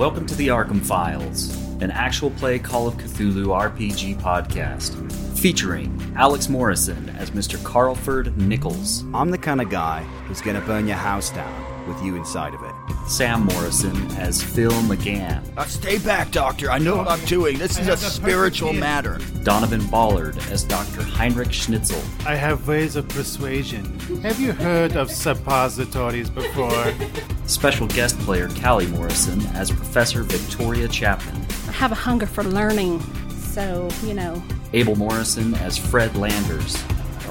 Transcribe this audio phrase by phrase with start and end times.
[0.00, 4.96] Welcome to the Arkham Files, an actual play Call of Cthulhu RPG podcast,
[5.38, 7.58] featuring Alex Morrison as Mr.
[7.58, 12.16] Carlford Nichols, I'm the kind of guy who's gonna burn your house down with you
[12.16, 12.69] inside of it.
[13.06, 16.70] Sam Morrison as Phil McGann, Uh, stay back, Doctor.
[16.70, 17.58] I know what I'm doing.
[17.58, 19.18] This is a spiritual matter.
[19.42, 21.02] Donovan Ballard as Dr.
[21.02, 23.98] Heinrich Schnitzel, I have ways of persuasion.
[24.22, 26.92] Have you heard of suppositories before?
[27.46, 33.00] special guest player Callie Morrison as Professor Victoria Chapman, I have a hunger for learning.
[33.38, 34.40] So, you know,
[34.72, 36.76] Abel Morrison as Fred Landers,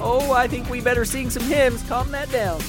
[0.02, 1.82] Oh, I think we better sing some hymns.
[1.82, 2.60] Calm that down.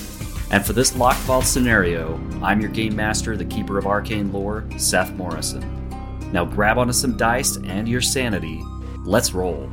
[0.51, 5.11] And for this Lockvault scenario, I'm your game master, the keeper of arcane lore, Seth
[5.13, 5.89] Morrison.
[6.31, 8.61] Now grab onto some dice and your sanity.
[9.03, 9.69] Let's roll.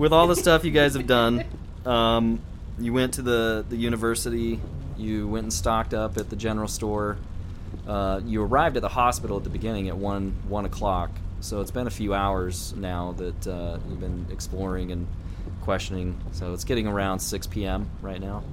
[0.00, 1.44] with all the stuff you guys have done,
[1.84, 2.40] um,
[2.78, 4.58] you went to the, the university,
[4.96, 7.18] you went and stocked up at the general store.
[7.86, 11.10] Uh, you arrived at the hospital at the beginning at one one o'clock.
[11.40, 15.06] So it's been a few hours now that uh, you've been exploring and
[15.62, 16.20] questioning.
[16.32, 17.90] So it's getting around 6 p.m.
[18.02, 18.44] right now.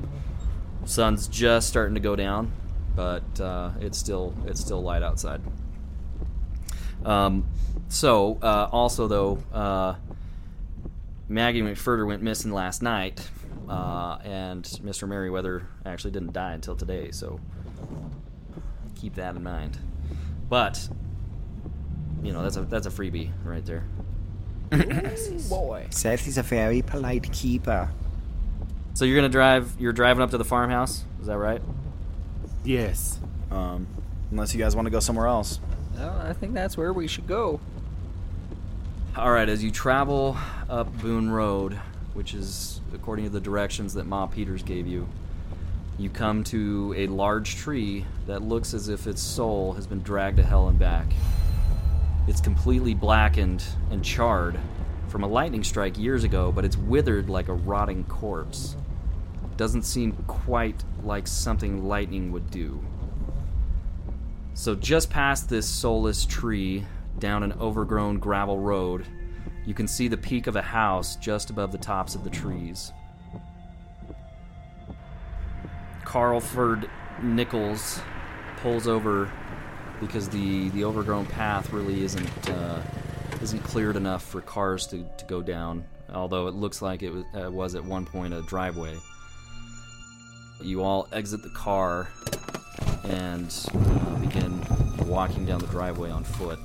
[0.85, 2.51] Sun's just starting to go down,
[2.95, 5.41] but uh, it's still it's still light outside.
[7.05, 7.45] Um,
[7.89, 9.43] so uh, also though.
[9.53, 9.95] Uh,
[11.29, 13.29] Maggie McFurter went missing last night,
[13.67, 15.09] uh, and Mr.
[15.09, 17.41] Merriweather actually didn't die until today, so
[18.95, 19.77] keep that in mind.
[20.47, 20.87] But
[22.23, 23.83] you know that's a that's a freebie right there.
[25.49, 25.87] Boy.
[25.91, 27.89] Seth is a very polite keeper.
[28.93, 29.75] So you're gonna drive.
[29.79, 31.05] You're driving up to the farmhouse.
[31.21, 31.61] Is that right?
[32.63, 33.19] yes.
[33.49, 33.87] Um,
[34.31, 35.59] unless you guys want to go somewhere else.
[35.95, 37.59] Well, I think that's where we should go.
[39.15, 39.47] All right.
[39.47, 40.37] As you travel
[40.69, 41.73] up Boone Road,
[42.13, 45.07] which is according to the directions that Ma Peters gave you,
[45.97, 50.37] you come to a large tree that looks as if its soul has been dragged
[50.37, 51.07] to hell and back.
[52.27, 54.59] It's completely blackened and charred
[55.07, 58.75] from a lightning strike years ago, but it's withered like a rotting corpse.
[59.55, 62.83] Doesn't seem quite like something lightning would do.
[64.53, 66.85] So, just past this soulless tree,
[67.19, 69.05] down an overgrown gravel road,
[69.65, 72.91] you can see the peak of a house just above the tops of the trees.
[76.03, 76.89] Carlford
[77.21, 78.01] Nichols
[78.57, 79.31] pulls over
[79.99, 82.81] because the, the overgrown path really isn't uh,
[83.41, 85.85] isn't cleared enough for cars to, to go down.
[86.13, 88.95] Although it looks like it was, uh, was at one point a driveway.
[90.61, 92.09] You all exit the car
[93.03, 94.65] and uh, begin
[95.05, 96.59] walking down the driveway on foot.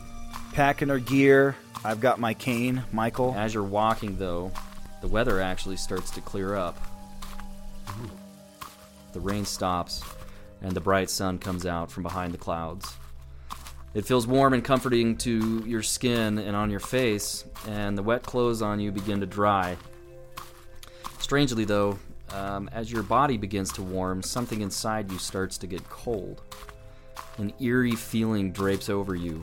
[0.52, 1.56] Packing our gear.
[1.84, 3.34] I've got my cane, Michael.
[3.36, 4.52] As you're walking, though,
[5.00, 6.80] the weather actually starts to clear up.
[9.12, 10.02] The rain stops,
[10.62, 12.94] and the bright sun comes out from behind the clouds.
[13.94, 18.22] It feels warm and comforting to your skin and on your face, and the wet
[18.22, 19.76] clothes on you begin to dry.
[21.18, 21.98] Strangely, though,
[22.30, 26.40] um, as your body begins to warm, something inside you starts to get cold.
[27.36, 29.42] An eerie feeling drapes over you.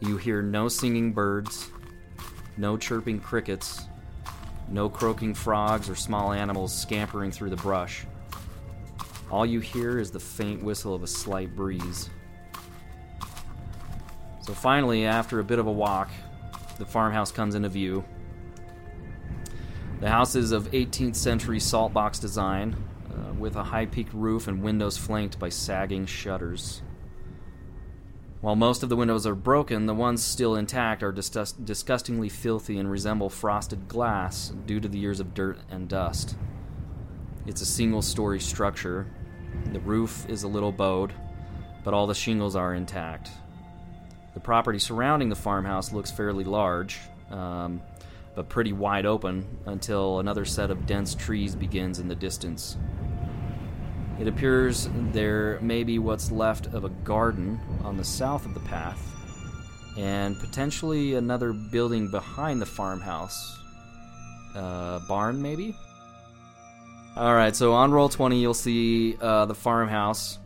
[0.00, 1.70] You hear no singing birds,
[2.58, 3.82] no chirping crickets,
[4.68, 8.04] no croaking frogs or small animals scampering through the brush.
[9.30, 12.10] All you hear is the faint whistle of a slight breeze.
[14.48, 16.08] So finally, after a bit of a walk,
[16.78, 18.02] the farmhouse comes into view.
[20.00, 22.74] The house is of 18th century salt box design,
[23.10, 26.80] uh, with a high peaked roof and windows flanked by sagging shutters.
[28.40, 32.78] While most of the windows are broken, the ones still intact are disgust- disgustingly filthy
[32.78, 36.38] and resemble frosted glass due to the years of dirt and dust.
[37.44, 39.08] It's a single story structure.
[39.74, 41.12] The roof is a little bowed,
[41.84, 43.30] but all the shingles are intact.
[44.38, 47.82] The property surrounding the farmhouse looks fairly large, um,
[48.36, 52.76] but pretty wide open until another set of dense trees begins in the distance.
[54.20, 58.60] It appears there may be what's left of a garden on the south of the
[58.60, 59.04] path,
[59.98, 63.58] and potentially another building behind the farmhouse.
[64.54, 65.74] Uh, barn, maybe?
[67.16, 70.38] Alright, so on roll 20, you'll see uh, the farmhouse.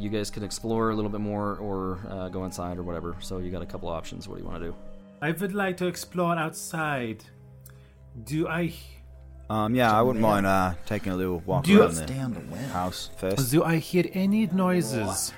[0.00, 3.14] You guys can explore a little bit more or uh, go inside or whatever.
[3.20, 4.26] So you got a couple options.
[4.26, 4.76] What do you want to do?
[5.20, 7.22] I would like to explore outside.
[8.24, 8.72] Do I
[9.50, 12.56] Um, yeah, I wouldn't mind uh, taking a little walk Do you- around the the
[12.68, 13.50] house first.
[13.50, 15.32] do I hear any noises?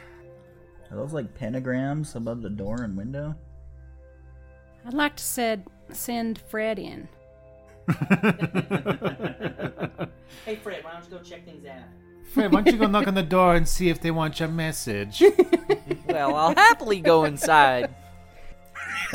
[0.91, 3.35] Are those like pentagrams above the door and window?
[4.87, 7.09] I'd like to said send Fred in.
[10.45, 11.83] Hey, Fred, why don't you go check things out?
[12.25, 14.49] Fred, why don't you go knock on the door and see if they want your
[14.49, 15.23] message?
[16.07, 17.95] Well, I'll happily go inside.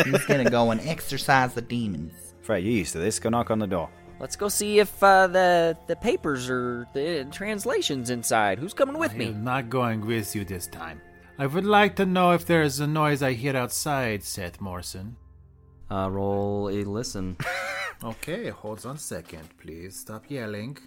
[0.03, 2.33] He's gonna go and exorcise the demons.
[2.41, 3.19] Fred, you used to this.
[3.19, 3.89] Go knock on the door.
[4.19, 8.57] Let's go see if uh, the the papers or the translations inside.
[8.57, 9.25] Who's coming with me?
[9.25, 9.35] I me?
[9.35, 10.99] am not going with you this time.
[11.37, 15.17] I would like to know if there is a noise I hear outside, Seth Morrison.
[15.91, 17.37] Uh, roll a listen.
[18.03, 19.99] Okay, hold on a second, please.
[19.99, 20.77] Stop yelling.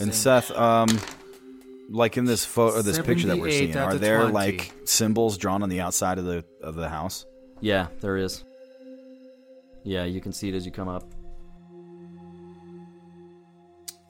[0.00, 0.88] And Seth, um,
[1.90, 4.20] like in this photo, or this picture that we're 78 seeing, out are of there
[4.22, 4.32] 20.
[4.32, 7.26] like symbols drawn on the outside of the of the house?
[7.60, 8.44] Yeah, there is.
[9.84, 11.04] Yeah, you can see it as you come up.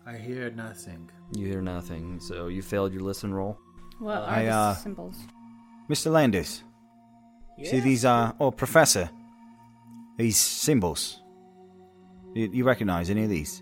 [0.07, 1.11] I hear nothing.
[1.35, 3.59] You hear nothing, so you failed your listen roll.
[3.99, 5.17] What are I, the uh, symbols?
[5.89, 6.11] Mr.
[6.11, 6.63] Landers,
[7.63, 8.05] see these?
[8.05, 9.09] Uh, oh, Professor,
[10.19, 11.21] these symbols.
[12.35, 13.62] You, you recognize any of these?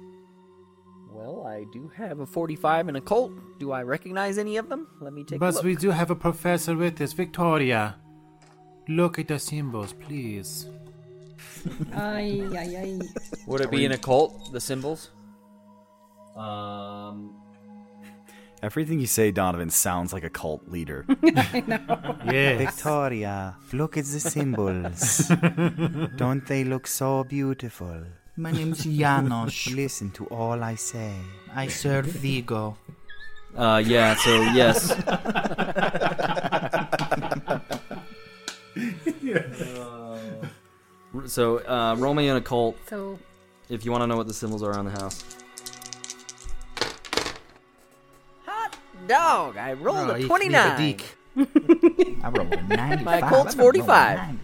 [1.60, 3.32] Well, I do have a 45 and a Colt.
[3.58, 4.86] Do I recognize any of them?
[5.00, 7.96] Let me take a But we do have a professor with us, Victoria.
[8.88, 10.68] Look at the symbols, please.
[11.92, 13.00] Ay, ay, ay.
[13.46, 15.10] Would it be in a cult, the symbols?
[16.36, 17.34] Um,
[18.62, 21.04] Everything you say, Donovan, sounds like a cult leader.
[21.36, 22.16] I know.
[22.24, 22.58] Yes.
[22.58, 25.28] Victoria, look at the symbols.
[26.16, 28.04] Don't they look so beautiful?
[28.40, 29.66] My name's Janos.
[29.70, 31.12] Listen to all I say.
[31.54, 32.76] I serve Vigo.
[33.54, 34.94] uh, yeah, so yes.
[41.26, 43.18] so, uh, roll me in a cult So,
[43.68, 45.24] if you want to know what the symbols are on the house.
[48.46, 49.56] Hot dog!
[49.56, 50.78] I rolled Oh, a 29.
[50.78, 51.02] liebe.
[52.22, 53.04] I rolled a 95.
[53.04, 54.18] My Colt's I've been 45.
[54.18, 54.36] 90s over there.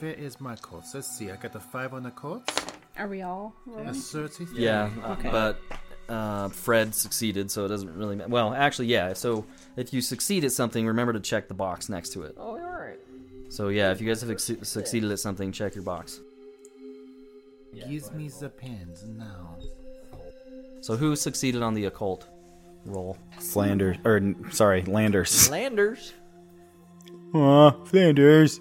[0.00, 0.94] Where is my coats?
[0.94, 1.30] Let's see.
[1.30, 2.52] I got the five on the coats.
[2.98, 3.88] are we all rolling?
[3.88, 4.46] A 30.
[4.54, 5.60] Yeah, uh, but
[6.08, 8.30] uh, Fred succeeded, so it doesn't really matter.
[8.30, 9.12] Well, actually, yeah.
[9.12, 9.44] So
[9.76, 12.34] if you succeed at something, remember to check the box next to it.
[12.38, 12.98] Oh, alright.
[13.50, 16.20] So yeah, if you guys have ex- succeeded at something, check your box.
[17.74, 19.56] Give me the pens now.
[20.80, 22.26] So who succeeded on the occult
[22.86, 23.16] roll?
[23.38, 25.50] Flanders, or n- sorry, Landers.
[25.50, 26.12] Landers.
[27.34, 28.60] Aw, Flanders.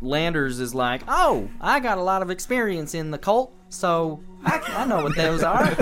[0.00, 4.60] Landers is like, oh, I got a lot of experience in the cult, so I,
[4.68, 5.66] I know what those are.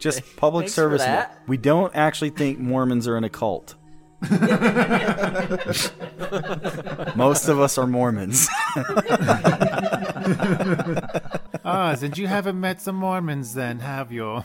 [0.00, 1.02] Just public Thanks for service.
[1.02, 1.40] that.
[1.46, 3.76] We don't actually think Mormons are in a cult.
[7.16, 8.48] Most of us are Mormons.
[11.64, 14.42] Ah, then you haven't met some Mormons then, have you?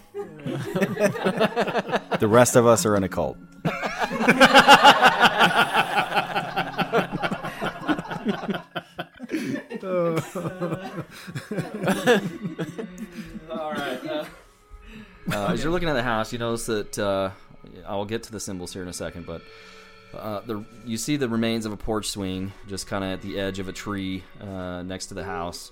[2.20, 3.38] the rest of us are in a cult.
[13.52, 14.26] All right.
[15.32, 17.32] Uh, as you're looking at the house, you notice that uh,
[17.88, 19.42] I'll get to the symbols here in a second, but
[20.14, 23.40] Uh, the you see the remains of a porch swing just kind of at the
[23.40, 25.72] edge of a tree uh, next to the house.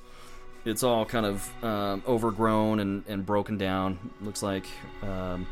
[0.65, 4.00] It's all kind of um, overgrown and, and broken down.
[4.19, 4.65] Looks like
[5.03, 5.45] um,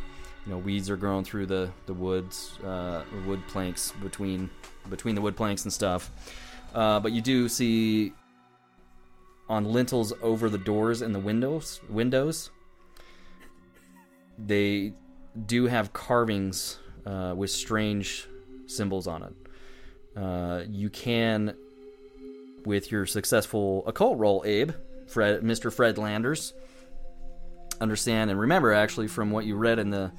[0.50, 4.50] you know weeds are growing through the the woods, uh, wood planks between
[4.90, 6.10] between the wood planks and stuff.
[6.74, 8.14] Uh, but you do see
[9.48, 12.50] on lintels over the doors and the windows windows
[14.44, 14.94] they
[15.46, 18.28] do have carvings uh, with strange
[18.66, 19.34] symbols on it.
[20.20, 21.56] Uh, you can,
[22.66, 24.72] with your successful occult roll, Abe,
[25.08, 25.72] Fred, Mr.
[25.72, 26.54] Fred Landers,
[27.80, 30.12] understand and remember actually from what you read in the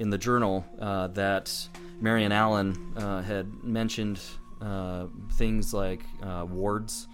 [0.00, 1.68] in the journal uh, that
[2.00, 4.18] Marion Allen uh, had mentioned
[4.62, 7.06] uh, things like uh, wards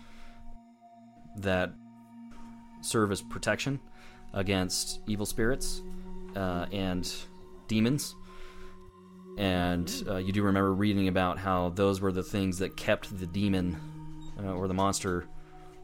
[1.39, 1.73] that
[2.81, 3.81] serve as protection
[4.33, 5.83] against evil spirits
[6.37, 7.13] uh, and
[7.67, 8.15] demons.
[9.37, 9.91] And
[10.25, 13.77] you do remember reading about how those were the things that kept the demon
[14.43, 15.27] or the monster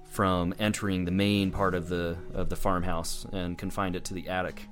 [0.09, 4.28] from entering the main part of the of the farmhouse and confined it to the
[4.28, 4.68] attic.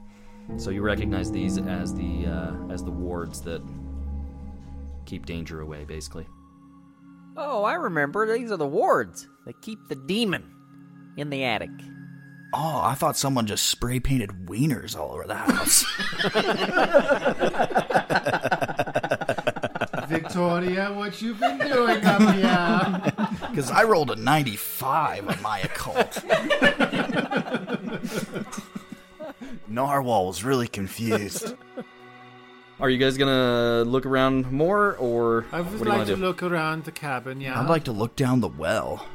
[0.57, 3.63] So you recognize these as the uh, as the wards that
[5.07, 6.27] keep danger away, basically.
[7.37, 8.31] Oh, I remember.
[8.37, 10.55] These are the wards that keep the demon
[11.17, 11.71] in the attic.
[12.53, 15.85] Oh, I thought someone just spray painted wieners all over the house.
[20.09, 23.27] Victoria, what you been doing up here?
[23.51, 26.23] Because I rolled a 95 on my occult.
[29.69, 31.55] Narwhal was really confused.
[32.81, 36.07] Are you guys gonna look around more, or I what would do you like want
[36.09, 36.27] to to do?
[36.27, 37.61] look around the cabin, yeah.
[37.61, 39.07] I'd like to look down the well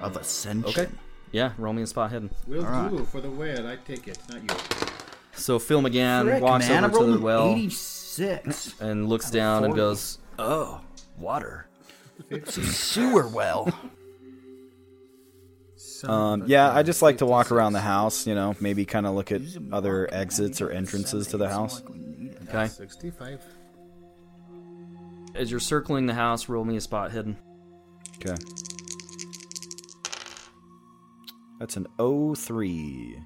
[0.00, 0.68] of ascension.
[0.70, 0.88] Okay.
[1.32, 2.30] Yeah, roll me a spot hidden.
[2.46, 2.90] Will All right.
[2.90, 3.66] do for the whale.
[3.66, 4.86] I take it, not you.
[5.34, 8.80] So Phil McGann Frick, walks man, I over to rolled the an well 86.
[8.80, 9.76] and looks down and 40.
[9.76, 10.80] goes, Oh,
[11.18, 11.66] water.
[12.30, 13.68] It's a sewer well.
[16.08, 19.14] Um, yeah, I just like to walk around the house, you know, maybe kind of
[19.14, 19.42] look at
[19.72, 21.82] other exits or entrances to the house.
[22.48, 22.68] Okay.
[22.68, 23.42] 65.
[25.34, 27.36] As you're circling the house, roll me a spot hidden.
[28.16, 28.34] Okay.
[31.58, 33.18] That's an 03.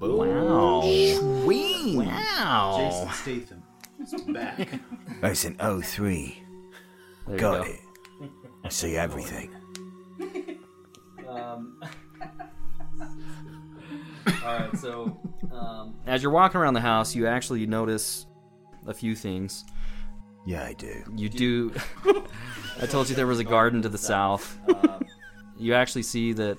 [0.00, 0.80] Wow.
[1.44, 1.96] Wing.
[1.96, 3.08] Wow.
[3.12, 3.62] Statham
[4.00, 4.68] is back.
[5.20, 6.42] That's an 03.
[7.26, 7.70] There Got go.
[7.70, 7.80] it.
[8.64, 9.50] I see everything.
[11.34, 11.82] Um,
[14.44, 15.20] all right, so
[15.52, 18.26] um, as you're walking around the house, you actually notice
[18.86, 19.64] a few things.
[20.46, 21.02] Yeah, I do.
[21.16, 21.72] You do.
[22.80, 24.58] I told you there was a garden to the south.
[25.56, 26.58] You actually see that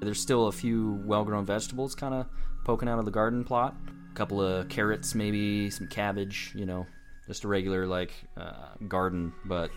[0.00, 2.26] there's still a few well-grown vegetables kind of
[2.64, 3.76] poking out of the garden plot.
[4.10, 6.52] A couple of carrots, maybe some cabbage.
[6.56, 6.86] You know,
[7.28, 9.32] just a regular like uh, garden.
[9.44, 9.70] But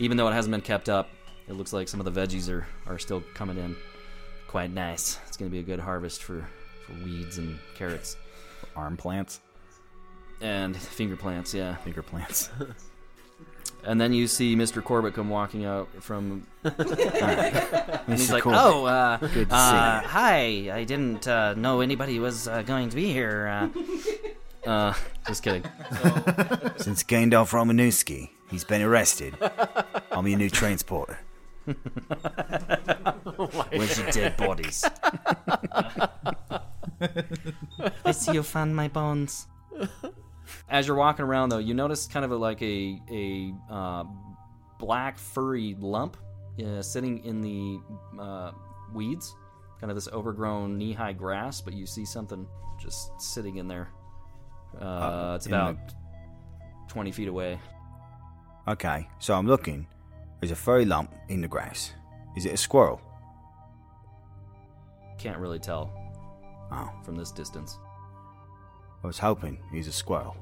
[0.00, 1.08] even though it hasn't been kept up,
[1.48, 3.76] it looks like some of the veggies are are still coming in.
[4.46, 5.18] Quite nice.
[5.26, 6.46] It's going to be a good harvest for
[6.86, 8.16] for weeds and carrots
[8.76, 9.40] Arm plants,
[10.40, 11.52] and finger plants.
[11.54, 11.76] Yeah.
[11.76, 12.50] finger plants.
[13.84, 14.82] And then you see Mr.
[14.82, 16.44] Corbett come walking out from.
[16.64, 16.74] and
[18.08, 18.60] he's like, Corbett.
[18.60, 20.70] "Oh, uh, Good to uh, see you." hi!
[20.72, 23.70] I didn't uh, know anybody was uh, going to be here."
[24.66, 24.94] Uh, uh,
[25.28, 25.62] just kidding.
[26.76, 29.36] Since Gandalf Romanowski, he's been arrested.
[30.10, 31.20] I'm your new transporter.
[33.70, 34.84] Where's your dead bodies?
[38.04, 39.46] I see you found my bones.
[40.68, 44.04] As you're walking around, though, you notice kind of a, like a a uh,
[44.78, 46.16] black furry lump
[46.64, 47.78] uh, sitting in the
[48.20, 48.52] uh,
[48.94, 49.34] weeds,
[49.80, 51.60] kind of this overgrown knee-high grass.
[51.60, 52.46] But you see something
[52.80, 53.88] just sitting in there.
[54.80, 55.76] Uh, Uh, it's in about
[56.88, 57.58] twenty feet away.
[58.66, 59.86] Okay, so I'm looking.
[60.40, 61.92] There's a furry lump in the grass.
[62.36, 63.00] Is it a squirrel?
[65.18, 65.90] Can't really tell
[66.70, 67.78] Oh, from this distance.
[69.02, 70.36] I was hoping he's a squirrel.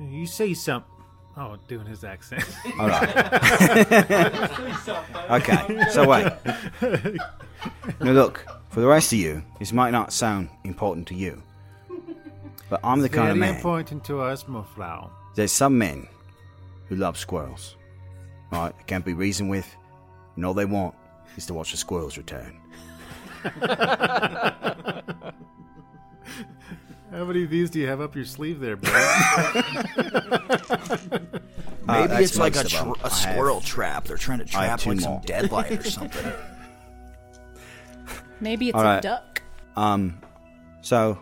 [0.00, 0.88] You say something.
[1.36, 2.44] Oh, doing his accent.
[2.80, 3.08] All right.
[5.30, 6.32] okay, so wait.
[8.00, 11.42] Now look, for the rest of you, this might not sound important to you,
[12.70, 13.56] but I'm the kind of Very man.
[13.56, 15.10] important to us, Moflau.
[15.34, 16.06] There's some men
[16.88, 17.76] who love squirrels.
[18.52, 18.72] Right?
[18.76, 19.66] They can't be reasoned with,
[20.36, 20.94] and all they want
[21.36, 22.60] is to watch the squirrels return.
[27.10, 28.90] How many of these do you have up your sleeve there, bro?
[31.86, 32.94] Maybe that's it's like a, most of them.
[32.94, 34.04] tr- a I have- squirrel trap.
[34.04, 35.22] They're trying to trap two like some more.
[35.26, 36.32] deadlight or something.
[38.40, 39.42] Maybe it's All a duck.
[39.76, 40.18] Um,
[40.82, 41.18] so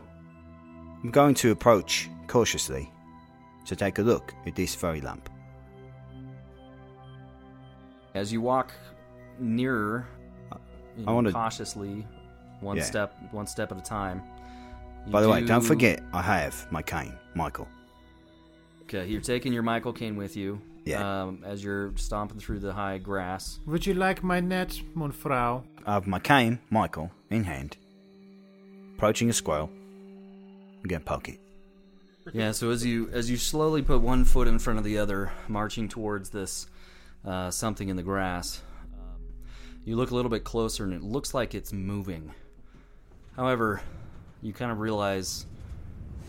[1.03, 2.93] I'm going to approach cautiously
[3.67, 5.30] to take a look at this furry lamp.
[8.21, 8.71] As you walk
[9.39, 10.07] nearer,
[10.95, 12.07] you I know, wanna- cautiously,
[12.61, 12.83] one Yeah.
[12.83, 14.23] step, one step at a time.
[15.07, 17.67] you By the way, don't forget I have my cane, Michael.
[18.83, 20.61] Okay, you're taking your Michael cane with you.
[20.85, 21.23] Yeah.
[21.23, 23.59] Um, as you're stomping through the high grass.
[23.65, 25.65] Would you like my net, mon frau?
[25.87, 27.79] I have my cane, Michael, in hand,
[28.97, 29.71] approaching a squirrel.
[30.83, 31.41] I'm gonna poke it.
[32.35, 32.53] Yeah.
[32.53, 35.89] So as you as you slowly put one foot in front of the other, marching
[35.89, 36.67] towards this
[37.25, 38.63] uh, something in the grass,
[38.95, 39.21] um,
[39.85, 42.33] you look a little bit closer, and it looks like it's moving.
[43.37, 43.83] However,
[44.43, 45.47] you kind of realize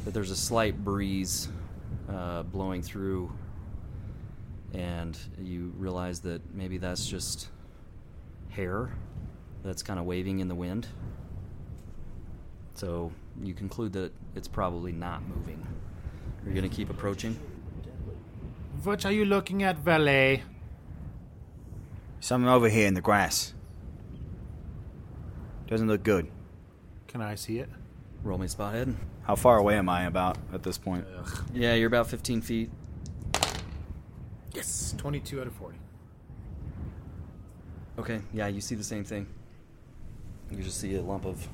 [0.06, 1.50] that there's a slight breeze
[2.10, 3.32] uh, blowing through,
[4.74, 7.50] and you realize that maybe that's just
[8.50, 8.92] hair
[9.64, 10.88] that's kind of waving in the wind.
[12.74, 13.12] So
[13.44, 15.66] you conclude that it's probably not moving.
[16.44, 17.38] Are you going to keep approaching?
[18.84, 20.44] What are you looking at, valet?
[22.22, 23.54] Something over here in the grass.
[25.68, 26.28] Doesn't look good.
[27.08, 27.68] Can I see it?
[28.24, 28.96] Roll me spot head.
[29.24, 31.06] How far away am I about at this point?
[31.54, 32.70] Yeah, you're about 15 feet.
[34.54, 35.78] Yes, 22 out of 40.
[38.00, 39.28] Okay, yeah, you see the same thing.
[40.52, 41.48] You just see a lump of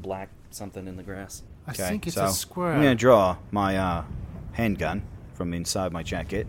[0.00, 1.42] black something in the grass.
[1.66, 2.74] I Okay, think it's so a squirrel.
[2.76, 4.04] I'm gonna draw my uh,
[4.52, 5.02] handgun
[5.34, 6.46] from inside my jacket,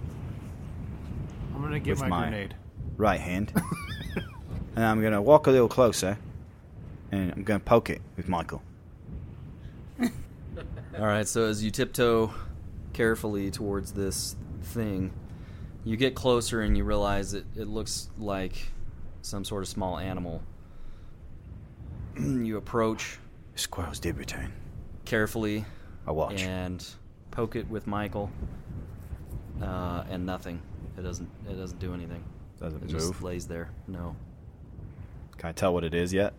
[1.56, 2.56] I'm gonna get my, my- grenade.
[2.98, 3.52] Right hand,
[4.76, 6.18] and I'm gonna walk a little closer,
[7.12, 8.62] and I'm gonna poke it with Michael.
[10.02, 12.34] All right, so as you tiptoe
[12.94, 15.12] carefully towards this thing,
[15.84, 18.54] you get closer and you realize it, it looks like
[19.22, 20.42] some sort of small animal.
[22.20, 23.20] you approach
[23.56, 24.54] Squirrels did return.
[25.06, 25.66] carefully
[26.08, 26.42] I watch.
[26.42, 26.86] and
[27.32, 28.30] poke it with Michael,
[29.62, 30.62] uh, and nothing.
[30.98, 31.30] It doesn't.
[31.50, 32.24] It doesn't do anything.
[32.66, 33.70] Doesn't it just lays there.
[33.88, 34.16] No.
[35.38, 36.34] Can I tell what it is yet?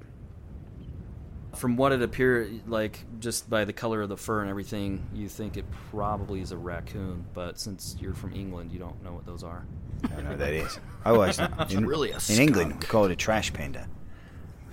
[1.54, 5.28] From what it appears like, just by the color of the fur and everything, you
[5.28, 7.24] think it probably is a raccoon.
[7.32, 9.64] But since you're from England, you don't know what those are.
[10.02, 10.80] I don't know what that is.
[11.04, 13.86] I always It's in, really a in England we call it a trash panda.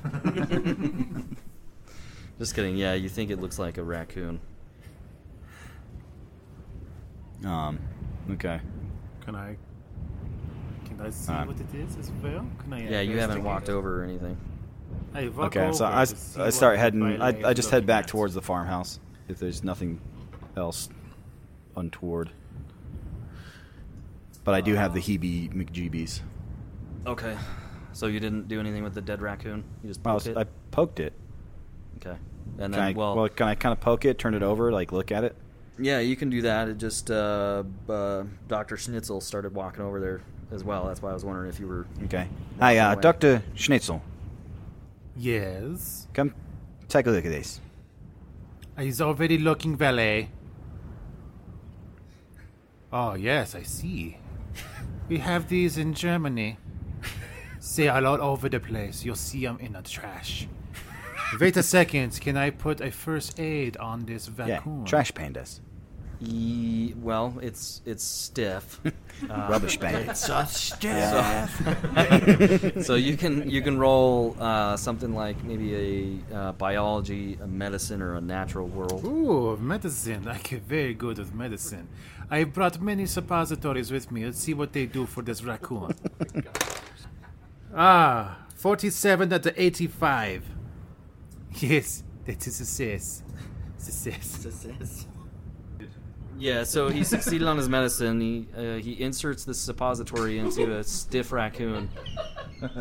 [2.40, 2.76] Just kidding.
[2.76, 4.40] Yeah, you think it looks like a raccoon.
[7.46, 7.78] Um,
[8.32, 8.60] okay.
[9.24, 9.56] Can I?
[11.04, 11.48] Can I see Alright.
[11.48, 12.48] what it is as well?
[12.60, 12.90] Can I?
[12.90, 14.38] Yeah, you haven't walked over or anything.
[15.14, 17.22] I walk Okay, so I, I start heading.
[17.22, 18.08] I, I just head back at.
[18.08, 20.00] towards the farmhouse if there's nothing
[20.56, 20.88] else
[21.76, 22.30] untoward.
[24.46, 26.22] But I do have the Hebe McGeebies.
[27.06, 27.36] Okay.
[27.92, 29.64] So you didn't do anything with the dead raccoon?
[29.84, 30.38] You just Well, poked it?
[30.38, 31.14] I poked it.
[31.98, 32.18] Okay.
[32.60, 34.72] And Can then, I, well, well, can I kind of poke it, turn it over,
[34.72, 35.36] like look at it?
[35.78, 36.70] yeah, you can do that.
[36.70, 38.78] It just, uh, uh, Dr.
[38.78, 40.22] Schnitzel started walking over there
[40.54, 40.88] as well.
[40.88, 41.86] That's why I was wondering if you were.
[42.06, 42.28] Okay.
[42.60, 43.02] Hi, uh, away.
[43.02, 44.02] Doctor Schnitzel.
[45.16, 46.08] Yes.
[46.14, 46.34] Come,
[46.88, 47.60] take a look at this.
[48.78, 50.30] He's already looking valet.
[52.92, 54.18] Oh yes, I see.
[55.10, 56.58] We have these in Germany.
[57.76, 59.06] They are all over the place.
[59.06, 60.48] You'll see them in the trash.
[61.40, 62.20] Wait a second.
[62.22, 65.60] Can I put a first aid on this Yeah, trash pandas,
[66.26, 68.80] E- well, it's it's stiff.
[69.30, 70.10] Uh, rubbish pandas.
[70.10, 71.06] It's a stiff.
[72.86, 78.02] so you can you can roll uh, something like maybe a uh, biology, a medicine,
[78.02, 79.06] or a natural world.
[79.06, 80.28] Ooh, medicine.
[80.28, 81.88] I get very good with medicine.
[82.30, 84.26] I brought many suppositories with me.
[84.26, 85.94] Let's see what they do for this raccoon.
[87.74, 90.44] ah, 47 out of 85.
[91.60, 93.24] Yes, that is a success.
[93.78, 94.26] success.
[94.26, 95.08] Success.
[96.38, 98.20] Yeah, so he succeeded on his medicine.
[98.20, 101.90] He uh, he inserts the suppository into a stiff raccoon,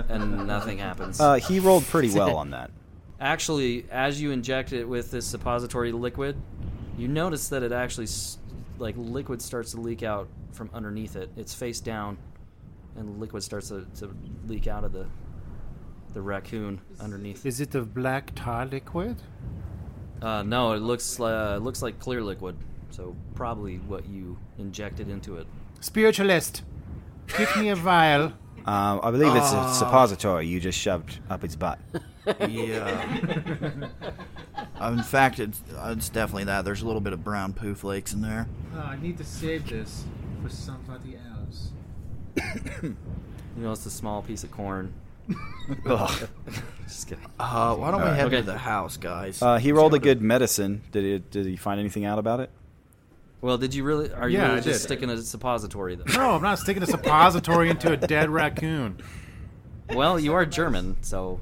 [0.09, 1.21] and nothing happens.
[1.21, 2.71] Uh, he rolled pretty well on that.
[3.21, 6.37] Actually, as you inject it with this suppository liquid,
[6.99, 8.38] you notice that it actually s-
[8.79, 11.31] like liquid starts to leak out from underneath it.
[11.37, 12.19] It's face down,
[12.97, 14.15] and liquid starts to, to
[14.47, 15.07] leak out of the
[16.15, 17.47] the raccoon underneath.
[17.47, 19.17] Is it a black tar liquid?
[20.21, 22.57] Uh, no, it looks uh, it looks like clear liquid.
[22.92, 25.46] So probably what you injected into it.
[25.81, 26.62] Spiritualist,
[27.37, 28.35] give me a vial.
[28.64, 29.70] Um, I believe it's Ah.
[29.70, 31.78] a suppository you just shoved up its butt.
[32.48, 33.88] Yeah.
[34.81, 36.64] Uh, in fact, it's, uh, it's definitely that.
[36.64, 38.46] There's a little bit of brown poo flakes in there.
[38.76, 40.05] Oh, I need to save this
[40.40, 41.70] for somebody else.
[43.57, 44.94] You know, it's a small piece of corn.
[45.87, 46.28] Ugh.
[46.85, 47.24] Just kidding.
[47.38, 48.16] Uh, why don't we Alright.
[48.16, 48.37] head Okay.
[48.37, 49.42] to the house, guys?
[49.42, 50.81] Uh, he rolled a good medicine.
[50.90, 51.18] Did he?
[51.31, 52.50] Did he find anything out about it?
[53.42, 54.11] Well, did you really?
[54.12, 54.87] Are you Yeah, really I just did.
[54.87, 56.05] sticking a suppository though?
[56.14, 58.98] No, I'm not sticking a suppository into a dead raccoon.
[59.92, 61.40] Well, you are German, so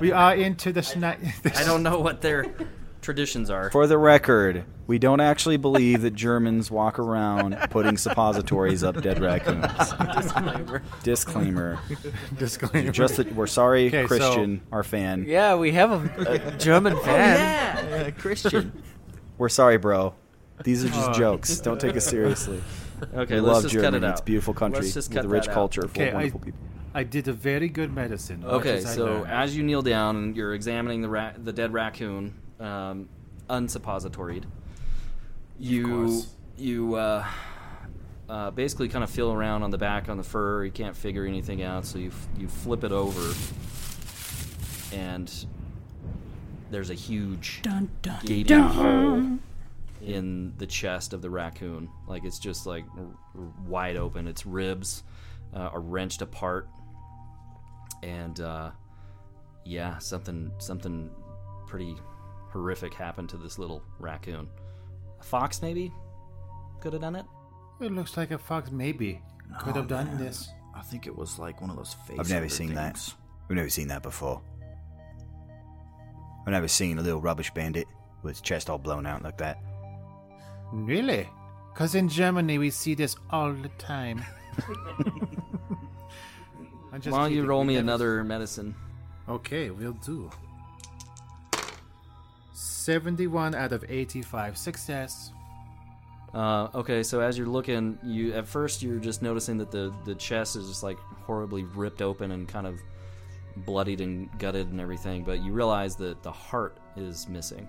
[0.00, 2.46] We are into the schni- I don't know what their
[3.02, 3.70] traditions are.
[3.70, 9.20] For the record, we don't actually believe that Germans walk around putting suppositories up dead
[9.20, 9.66] raccoons.
[10.14, 10.82] Disclaimer.
[11.02, 11.78] Disclaimer.
[12.38, 12.92] Disclaimer.
[12.92, 15.24] Just that we're sorry, Okay, so- Christian, our fan.
[15.26, 17.88] Yeah, we have a, a German oh, fan.
[17.90, 18.72] yeah, Christian.
[19.40, 20.12] We're sorry, bro.
[20.64, 21.12] These are just Oh.
[21.14, 21.60] jokes.
[21.60, 22.62] Don't take us seriously.
[23.14, 23.92] Okay, we let's love just Germany.
[23.92, 24.10] cut it out.
[24.12, 25.54] It's a beautiful country Let's just with a rich that out.
[25.54, 26.60] culture full Okay, of I, wonderful people.
[26.92, 28.42] I did a very good medicine.
[28.42, 29.26] What Okay, did I so learn?
[29.26, 33.08] as you kneel down and you're examining the ra- the dead raccoon, um,
[33.48, 34.44] unsuppositoried,
[35.58, 36.26] you course.
[36.58, 37.24] you uh,
[38.28, 40.62] uh, basically kind of feel around on the back on the fur.
[40.66, 43.32] You can't figure anything out, so you f- you flip it over,
[44.92, 45.32] and
[46.70, 48.70] there's a huge Dun, dun, gaping dun.
[48.70, 49.38] hole
[50.06, 51.88] in the chest of the raccoon.
[52.06, 53.04] Like it's just like r-
[53.38, 54.26] r- wide open.
[54.28, 55.02] Its ribs
[55.54, 56.68] uh, are wrenched apart,
[58.02, 58.70] and uh,
[59.64, 61.10] yeah, something something
[61.66, 61.96] pretty
[62.50, 64.48] horrific happened to this little raccoon.
[65.20, 65.92] A fox maybe
[66.80, 67.26] could have done it.
[67.80, 69.20] It looks like a fox maybe
[69.58, 70.48] could have done this.
[70.74, 72.18] I think it was like one of those face.
[72.18, 72.98] I've never seen that.
[73.48, 74.40] We've never seen that before.
[76.46, 77.86] I've never seen a little rubbish bandit
[78.22, 79.58] with its chest all blown out like that.
[80.72, 81.28] Really?
[81.72, 84.24] Because in Germany we see this all the time.
[86.92, 88.74] I'm just Why don't you roll me never- another medicine?
[89.28, 90.30] Okay, we'll do.
[92.52, 94.56] 71 out of 85.
[94.58, 95.32] Success.
[96.34, 100.14] Uh, okay, so as you're looking, you at first you're just noticing that the the
[100.14, 102.78] chest is just like horribly ripped open and kind of
[103.58, 107.68] bloodied and gutted and everything, but you realize that the heart is missing.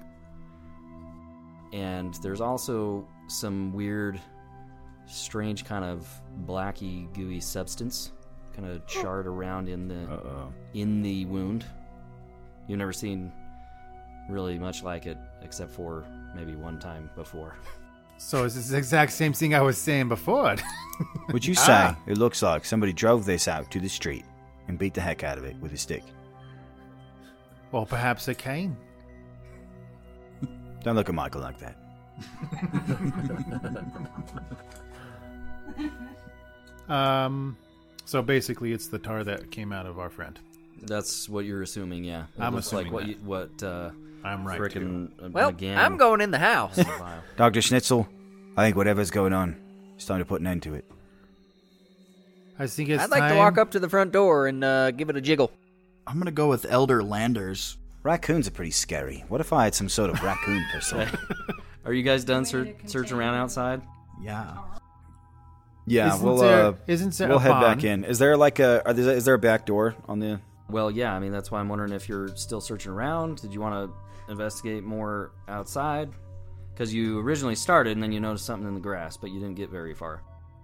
[1.74, 4.20] And there's also some weird,
[5.06, 6.08] strange kind of
[6.46, 8.12] blacky, gooey substance,
[8.56, 10.52] kind of charred around in the Uh-oh.
[10.74, 11.65] in the wound.
[12.67, 13.32] You've never seen
[14.30, 17.56] really much like it, except for maybe one time before.
[18.24, 20.56] So it's the exact same thing I was saying before.
[21.34, 21.98] Would you say Ah.
[22.06, 24.24] it looks like somebody drove this out to the street
[24.67, 26.04] and beat the heck out of it with a stick?
[27.74, 28.76] or perhaps a cane.
[30.84, 31.78] Don't look at Michael like that.
[36.89, 37.56] Um,
[38.06, 40.38] so basically, it's the tar that came out of our friend.
[40.82, 42.24] That's what you're assuming, yeah.
[42.38, 43.10] It I'm looks like assuming what that.
[43.10, 43.91] you, what uh,
[44.26, 46.78] I'm right, frickin' uh, Well, McGann- I'm going in the house.
[47.38, 47.62] Dr.
[47.62, 48.08] Schnitzel,
[48.58, 49.56] I think whatever's going on,
[49.95, 50.84] it's time to put an end to it.
[52.62, 55.10] I think it's I'd like to walk up to the front door and uh, give
[55.10, 55.52] it a jiggle.
[56.06, 57.78] I'm gonna go with Elder Landers.
[58.04, 59.24] Raccoons are pretty scary.
[59.30, 61.12] What if I had some sort of raccoon persona?
[61.86, 63.82] Are you guys done ser- searching around outside?
[64.21, 64.58] Yeah.
[65.88, 68.04] Yeah, Isn't we'll there- uh, isn't there we'll a head back in.
[68.04, 70.39] Is there like a are there, is there a back door on the?
[70.69, 71.13] Well, yeah.
[71.15, 73.41] I mean, that's why I'm wondering if you're still searching around.
[73.41, 76.12] Did you want to investigate more outside?
[76.74, 79.56] Because you originally started and then you noticed something in the grass, but you didn't
[79.56, 80.21] get very far.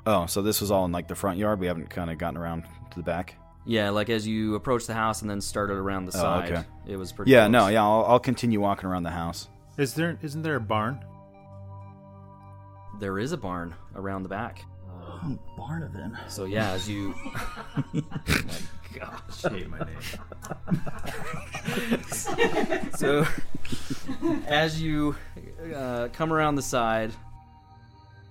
[0.08, 1.60] Oh, so this was all in like the front yard.
[1.60, 3.36] We haven't kind of gotten around to the back.
[3.66, 6.64] Yeah, like as you approach the house and then started around the Oh, side, okay.
[6.88, 7.32] it was pretty.
[7.32, 7.52] Yeah, close.
[7.52, 7.84] no, yeah.
[7.84, 9.50] I'll, I'll continue walking around the house.
[9.78, 10.18] Is there?
[10.22, 11.04] Isn't there a barn?
[13.02, 14.64] There is a barn around the back.
[14.90, 16.18] Oh, Barnavin.
[16.30, 17.14] So yeah, as you.
[17.26, 18.02] oh my
[18.94, 19.42] gosh.
[19.42, 19.98] Hate my name.
[22.96, 23.26] so
[24.48, 25.16] as you
[25.76, 27.12] uh, come around the side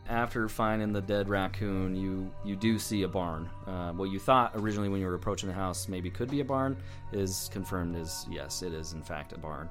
[0.09, 3.49] after finding the dead raccoon you you do see a barn.
[3.67, 6.45] Uh, what you thought originally when you were approaching the house maybe could be a
[6.45, 6.77] barn
[7.13, 9.69] is confirmed as yes it is in fact a barn.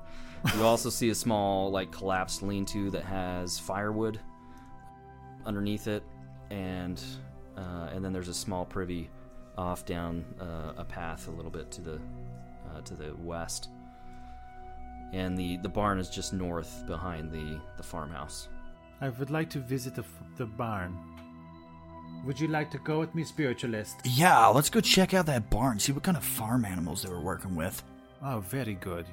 [0.56, 4.19] You also see a small like collapsed lean-to that has firewood
[5.45, 6.04] underneath it
[6.50, 7.02] and
[7.58, 9.10] uh, and then there's a small privy
[9.58, 12.00] off down uh, a path a little bit to the
[12.69, 13.69] uh, to the west.
[15.13, 18.50] And the the barn is just north behind the the farmhouse.
[19.01, 20.97] I would like to visit the, f- the barn.
[22.25, 23.97] Would you like to go with me, spiritualist?
[24.03, 25.79] Yeah, let's go check out that barn.
[25.79, 27.84] See what kind of farm animals they were working with.
[28.23, 29.05] Oh, very good.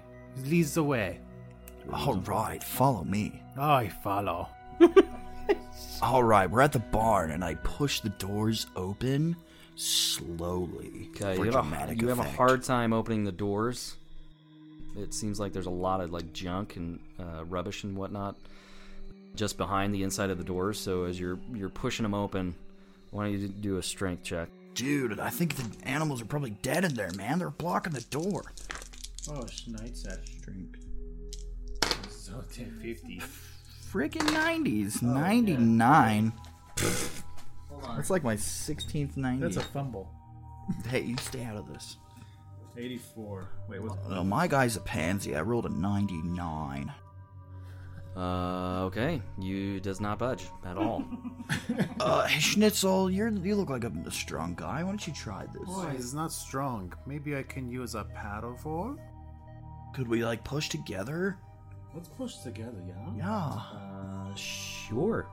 [0.46, 1.20] Leads the way.
[1.92, 3.42] All right, follow me.
[3.58, 4.48] I follow.
[6.02, 9.36] All right, we're at the barn, and I push the doors open
[9.74, 13.96] slowly Okay, for you have, a, you have a hard time opening the doors.
[14.96, 18.36] It seems like there's a lot of like junk and uh, rubbish and whatnot
[19.34, 20.78] just behind the inside of the doors.
[20.78, 22.54] So as you're you're pushing them open,
[23.10, 24.48] why don't you do a strength check?
[24.74, 27.38] Dude, I think the animals are probably dead in there, man.
[27.38, 28.52] They're blocking the door.
[29.28, 30.78] Oh, Schneid's at strength.
[32.10, 33.20] So 1050.
[33.92, 35.02] Freaking 90s.
[35.02, 36.32] 99.
[37.94, 39.42] That's like my 16th 90.
[39.42, 40.08] That's a fumble.
[40.88, 41.98] Hey, you stay out of this.
[42.76, 43.48] 84.
[43.68, 45.36] Wait, what's No, my guy's a pansy.
[45.36, 46.92] I rolled a 99.
[48.16, 49.22] Uh, okay.
[49.38, 51.04] You does not budge at all.
[52.00, 54.82] Uh, hey, Schnitzel, you're, you look like a, a strong guy.
[54.82, 55.62] Why don't you try this?
[55.68, 56.92] Boy, he's not strong.
[57.06, 58.96] Maybe I can use a paddle for?
[59.94, 61.38] Could we, like, push together?
[61.94, 63.14] Let's push together, yeah?
[63.16, 63.30] Yeah.
[64.30, 65.28] Uh, sure.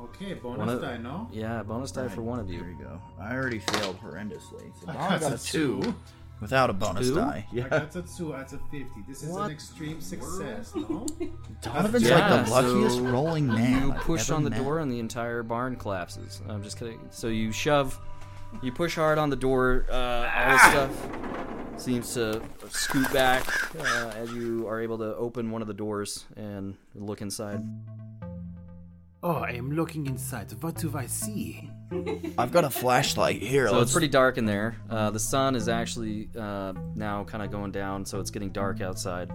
[0.00, 1.28] Okay, bonus of- die, no?
[1.32, 2.60] Yeah, bonus die for one of you.
[2.60, 3.00] There you go.
[3.20, 4.72] I already failed horrendously.
[4.80, 5.94] So I now I got got a a 2 two.
[6.40, 7.14] Without a bonus Two?
[7.16, 7.46] die.
[7.50, 7.68] I Yeah.
[7.68, 8.86] got a 2 out of 50.
[9.08, 9.46] This is What?
[9.46, 11.06] an extreme success, no?
[11.62, 13.82] Donovan's Yeah, like the luckiest so rolling man.
[13.82, 14.62] You I've push ever on the met.
[14.62, 16.40] door and the entire barn collapses.
[16.48, 17.00] I'm just kidding.
[17.10, 17.98] So you shove,
[18.62, 19.86] you push hard on the door.
[19.90, 19.94] Uh,
[20.36, 21.08] all the stuff
[21.78, 23.44] seems to scoot back
[23.78, 27.62] uh, as you are able to open one of the doors and look inside.
[29.22, 30.52] Oh, I am looking inside.
[30.62, 31.70] What do I see?
[32.38, 33.68] I've got a flashlight here.
[33.68, 34.76] So let's- it's pretty dark in there.
[34.90, 38.80] Uh, the sun is actually uh, now kind of going down, so it's getting dark
[38.80, 39.30] outside.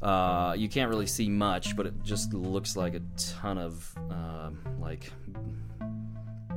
[0.00, 4.58] Uh, you can't really see much, but it just looks like a ton of um
[4.80, 5.10] like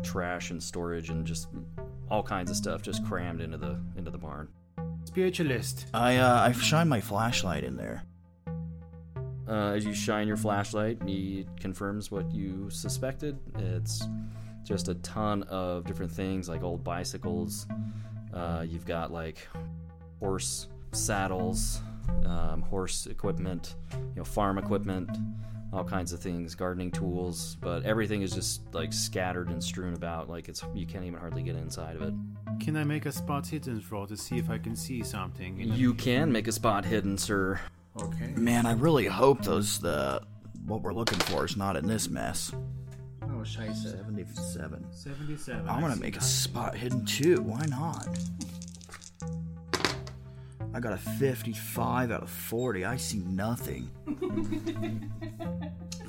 [0.04, 1.48] trash and storage and just
[2.10, 4.48] all kinds of stuff just crammed into the into the barn.
[5.06, 5.88] Spiritualist.
[5.94, 8.04] I uh, I've shined my flashlight in there.
[9.48, 13.38] Uh, as you shine your flashlight, it confirms what you suspected.
[13.58, 14.04] It's
[14.64, 17.68] just a ton of different things, like old bicycles.
[18.34, 19.48] Uh, you've got like
[20.20, 21.82] horse saddles,
[22.26, 25.10] um, horse equipment, you know, farm equipment,
[25.74, 27.58] all kinds of things, gardening tools.
[27.62, 31.44] But everything is just like scattered and strewn about, like it's you can't even hardly
[31.44, 32.14] get inside of it.
[32.60, 35.60] Can I make a spot hidden roll to see if I can see something?
[35.60, 37.60] in- You can make a spot hidden, sir.
[38.02, 38.28] Okay.
[38.38, 40.22] Man, I really hope those the
[40.66, 42.52] what we're looking for is not in this mess.
[43.42, 43.98] Oh, scheiße.
[43.98, 44.86] Seventy-seven.
[44.92, 45.68] 77.
[45.68, 47.42] I'm gonna make a spot hidden too.
[47.42, 48.08] Why not?
[50.76, 52.86] I got a 55 out of 40.
[52.86, 53.90] I see nothing.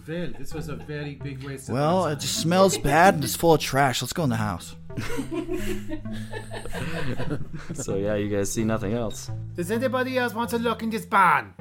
[0.05, 3.37] Well, this was a very big waste of Well, it just smells bad and it's
[3.37, 4.03] full of trash.
[4.03, 4.75] Let's go in the house.
[7.75, 9.31] So yeah, you guys see nothing else.
[9.55, 11.55] Does anybody else want to look in this barn?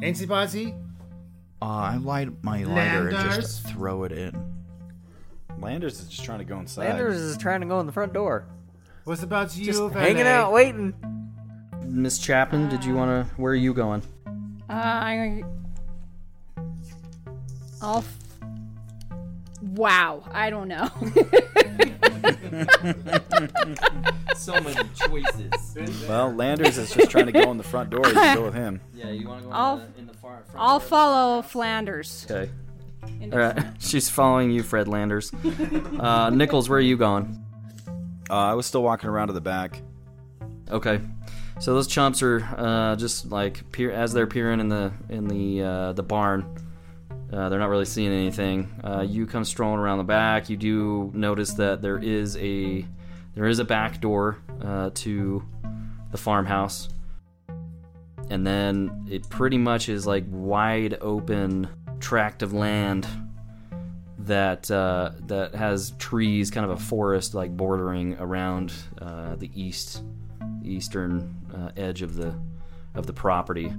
[0.00, 0.76] Anybody?
[1.64, 3.36] Uh, I light my lighter and Landers?
[3.36, 4.52] just throw it in.
[5.58, 6.90] Landers is just trying to go inside.
[6.90, 8.44] Landers is trying to go in the front door.
[9.04, 9.94] What about you, Just Valet?
[9.94, 10.92] hanging out, waiting.
[11.86, 13.34] Miss Chapman, did you want to?
[13.36, 14.02] Where are you going?
[14.68, 15.42] Uh, I.
[17.80, 17.98] I'll.
[17.98, 18.18] F-
[19.62, 20.90] wow, I don't know.
[24.36, 25.76] so many choices.
[26.08, 28.06] Well, Landers is just trying to go in the front door.
[28.06, 28.80] You can go with him.
[28.94, 30.88] Yeah, you want to go I'll, in the, in the far, front I'll door?
[30.88, 32.26] follow Flanders.
[32.30, 32.50] Okay.
[33.32, 33.58] All right.
[33.80, 35.30] She's following you, Fred Landers.
[35.98, 37.42] Uh, Nichols, where are you going?
[38.30, 39.80] Uh, I was still walking around to the back.
[40.70, 41.00] Okay.
[41.60, 45.62] So those chumps are uh, just like peer as they're peering in the in the
[45.62, 46.44] uh, the barn.
[47.32, 48.80] Uh, they're not really seeing anything.
[48.84, 50.48] Uh, you come strolling around the back.
[50.48, 52.84] You do notice that there is a
[53.34, 55.42] there is a back door uh, to
[56.12, 56.88] the farmhouse,
[58.30, 63.06] and then it pretty much is like wide open tract of land
[64.18, 70.02] that uh, that has trees, kind of a forest like bordering around uh, the east
[70.62, 72.34] eastern uh, edge of the
[72.94, 73.72] of the property.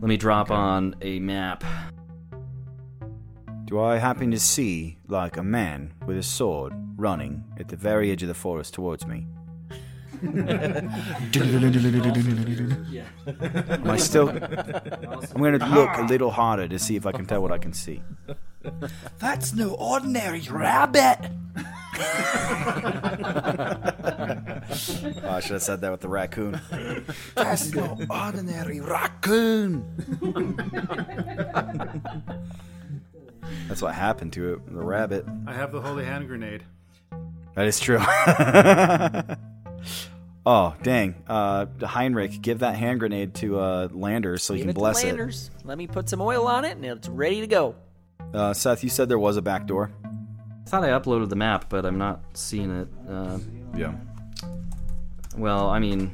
[0.00, 1.64] Let me drop on a map.
[3.72, 8.10] Do I happen to see, like, a man with a sword running at the very
[8.10, 9.26] edge of the forest towards me?
[10.22, 10.90] Am
[13.86, 14.28] I still.
[14.28, 15.74] I'm going to ah.
[15.74, 18.02] look a little harder to see if I can tell what I can see.
[19.18, 21.30] That's no ordinary rabbit.
[25.24, 26.60] Oh, I should have said that with the raccoon.
[27.34, 29.86] That's no ordinary raccoon.
[33.68, 35.26] That's what happened to it, the rabbit.
[35.46, 36.64] I have the holy hand grenade.
[37.54, 37.98] That is true.
[40.46, 41.14] oh, dang.
[41.28, 44.78] Uh, Heinrich, give that hand grenade to uh, Landers so he Give can it to
[44.80, 45.06] bless it.
[45.08, 45.50] Landers.
[45.64, 47.74] Let me put some oil on it, and it's ready to go.
[48.32, 49.90] Uh, Seth, you said there was a back door.
[50.04, 52.88] I thought I uploaded the map, but I'm not seeing it.
[53.08, 53.38] Uh,
[53.76, 53.94] Yeah.
[55.36, 56.12] well, I mean,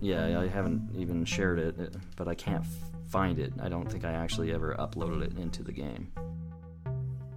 [0.00, 3.52] yeah, I haven't even shared it, uh, but I can't f- find it.
[3.60, 6.10] I don't think I actually ever uploaded it into the game.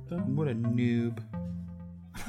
[0.10, 1.20] What a noob.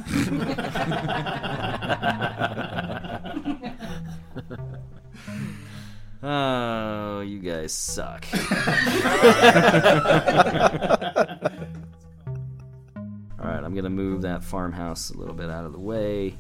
[6.22, 8.24] Oh, you guys suck.
[8.32, 8.38] All
[13.52, 16.34] right, I'm gonna move that farmhouse a little bit out of the way,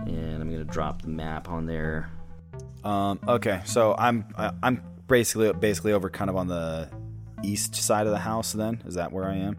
[0.00, 2.10] And I'm gonna drop the map on there.
[2.82, 6.88] Um, okay, so I'm I- I'm basically basically over kind of on the
[7.42, 8.52] east side of the house.
[8.52, 9.58] Then is that where I am?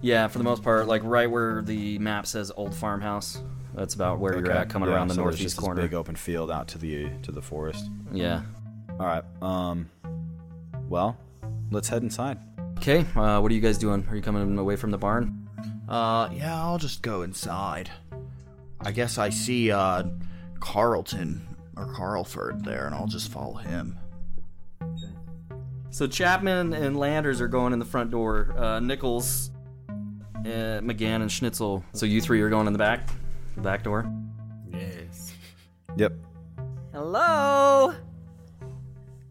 [0.00, 3.42] Yeah, for the most part, like right where the map says old farmhouse.
[3.74, 5.82] That's about where you're at, coming yeah, around the so there's northeast just this corner.
[5.82, 7.90] big open field out to the to the forest.
[8.12, 8.42] Yeah.
[8.98, 9.24] All right.
[9.42, 9.90] Um.
[10.88, 11.16] Well,
[11.70, 12.38] let's head inside.
[12.78, 14.06] Okay, uh, what are you guys doing?
[14.08, 15.48] Are you coming away from the barn?
[15.88, 17.90] Uh, yeah, I'll just go inside.
[18.80, 20.04] I guess I see, uh,
[20.60, 23.98] Carlton or Carlford there, and I'll just follow him.
[25.90, 28.54] So Chapman and Landers are going in the front door.
[28.56, 29.50] Uh, Nichols,
[30.40, 31.84] uh, McGann, and Schnitzel.
[31.92, 33.08] So you three are going in the back,
[33.54, 34.10] the back door.
[34.72, 35.34] Yes.
[35.96, 36.12] Yep.
[36.92, 37.94] Hello?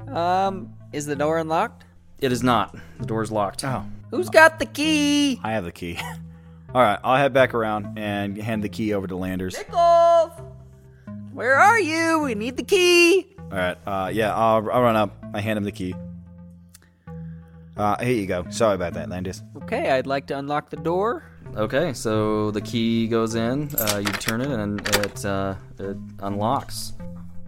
[0.07, 1.85] Um, is the door unlocked?
[2.19, 2.75] It is not.
[2.99, 3.63] The door's locked.
[3.63, 5.39] Oh, Who's got the key?
[5.43, 5.99] I have the key.
[6.73, 9.57] All right, I'll head back around and hand the key over to Landers.
[9.57, 10.31] Nichols!
[11.33, 12.19] Where are you?
[12.19, 13.35] We need the key.
[13.39, 13.77] All right.
[13.85, 15.11] Uh, yeah, I'll, I'll run up.
[15.33, 15.95] I hand him the key.
[17.77, 18.45] Uh, here you go.
[18.49, 19.43] Sorry about that, Landers.
[19.63, 21.23] Okay, I'd like to unlock the door.
[21.55, 23.69] Okay, so the key goes in.
[23.75, 26.93] Uh, you turn it, and it uh, it unlocks.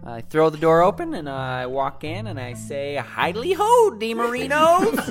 [0.04, 4.96] I throw the door open and I walk in and I say, Hidely ho, DeMarinos!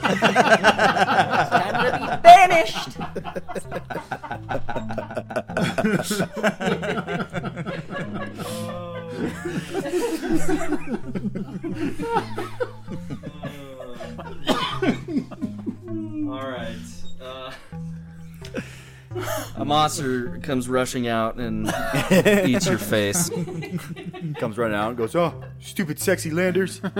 [1.49, 2.97] Time to be banished!
[16.31, 16.75] All right.
[17.21, 17.51] Uh,
[19.55, 21.67] a monster comes rushing out and
[22.47, 23.29] eats your face.
[24.37, 26.81] Comes running out and goes, "Oh, stupid, sexy Landers."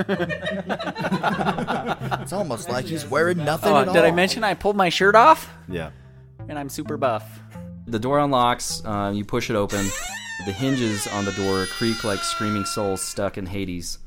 [2.22, 3.94] It's almost like he's wearing nothing Oh, at all.
[3.94, 5.50] did I mention I pulled my shirt off?
[5.68, 5.92] yeah.
[6.48, 7.40] And I'm super buff.
[7.88, 8.84] The door unlocks.
[8.84, 9.86] Uh, you push it open.
[10.46, 14.00] The hinges on the door creak like screaming souls stuck in Hades.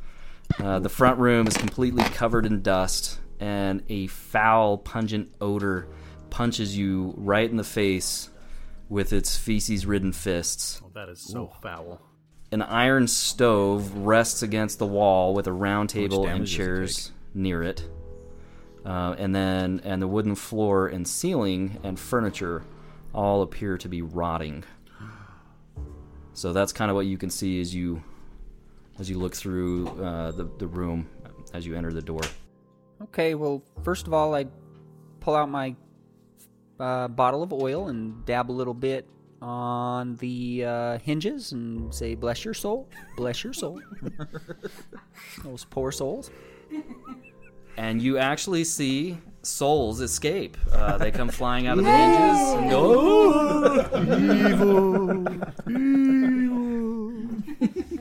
[0.63, 5.89] Uh, the front room is completely covered in dust, and a foul, pungent odor
[6.31, 8.31] punches you right in the face
[8.89, 10.81] with its feces ridden fists.
[10.85, 12.01] Oh, that is so foul.
[12.53, 17.11] An iron stove rests against the wall with a round table and does it chairs
[17.35, 17.85] near it.
[18.87, 22.63] Uh, and then, and the wooden floor and ceiling and furniture
[23.13, 24.63] all appear to be rotting.
[26.33, 28.03] So that's kind of what you can see as you
[28.99, 31.09] as you look through uh, the the room
[31.53, 32.23] as you enter the door.
[33.05, 34.47] Okay, well, first of all, I
[35.21, 35.75] pull out my
[36.79, 39.09] uh, bottle of oil and dab a little bit
[39.41, 43.81] on the uh, hinges and say, "Bless your soul, bless your soul."
[45.45, 46.31] Those poor souls.
[47.77, 50.57] And you actually see souls escape.
[50.71, 53.83] Uh, they come flying out of the hinges and go.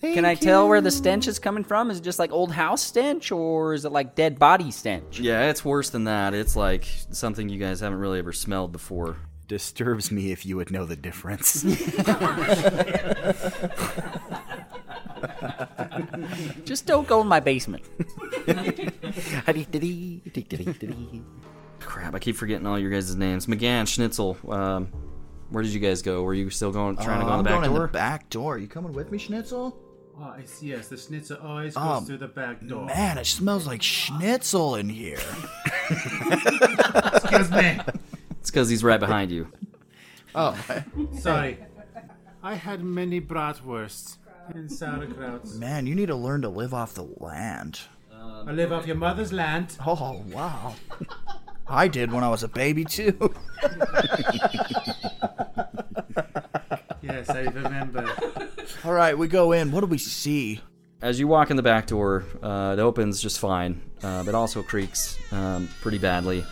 [0.00, 1.90] Can I tell where the stench is coming from?
[1.90, 5.20] Is it just like old house stench, or is it like dead body stench?
[5.20, 6.32] Yeah, it's worse than that.
[6.34, 9.16] It's like something you guys haven't really ever smelled before.
[9.46, 11.62] Disturbs me if you would know the difference.
[16.64, 17.82] Just don't go in my basement.
[21.80, 23.46] Crap, I keep forgetting all your guys' names.
[23.46, 24.36] McGann, Schnitzel.
[24.48, 24.86] Um,
[25.50, 26.22] where did you guys go?
[26.22, 27.76] Were you still going, trying to go Uh, in the I'm back going door?
[27.76, 28.58] in the back door.
[28.58, 29.76] You coming with me, Schnitzel?
[30.22, 30.66] Oh, I see.
[30.66, 32.84] Yes, the schnitzel always goes Um, through the back door.
[32.86, 35.18] Man, it smells like schnitzel in here.
[35.90, 37.80] Excuse me.
[38.40, 39.48] It's because he's right behind you.
[40.34, 40.56] Oh,
[41.18, 41.58] Sorry.
[42.42, 44.16] I had many bratwursts
[44.48, 45.56] and sauerkrauts.
[45.56, 47.80] man, you need to learn to live off the land.
[48.12, 49.76] I live off your mother's land.
[49.86, 50.74] Oh, wow.
[51.66, 53.34] I did when I was a baby, too.
[57.12, 58.10] Yes, I remember.
[58.84, 59.72] All right, we go in.
[59.72, 60.60] What do we see?
[61.02, 64.62] As you walk in the back door, uh, it opens just fine, uh, but also
[64.62, 66.44] creaks um, pretty badly.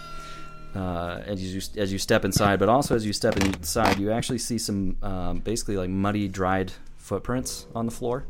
[0.75, 4.39] Uh, as you as you step inside, but also as you step inside, you actually
[4.39, 8.26] see some um, basically like muddy, dried footprints on the floor.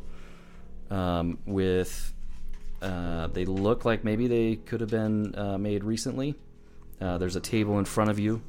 [0.91, 2.15] Um, with
[2.81, 6.35] uh, they look like maybe they could have been uh, made recently.
[7.01, 8.43] Uh, there's a table in front of you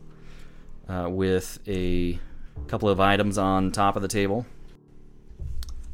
[0.87, 2.19] uh, with a
[2.67, 4.45] couple of items on top of the table.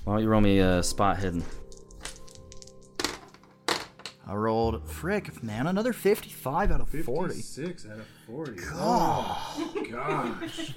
[0.04, 1.44] Why don't you roll me a spot hidden?
[4.28, 7.36] I rolled, frick, man, another 55 out of 40.
[7.36, 8.60] Six out of forty.
[8.74, 10.74] Oh gosh.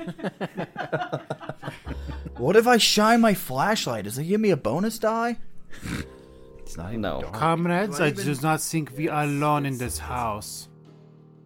[2.37, 4.05] What if I shine my flashlight?
[4.05, 5.39] Does it give me a bonus die?
[6.59, 7.23] it's not even No.
[7.33, 10.69] Comrades, I do not think we are alone in this house.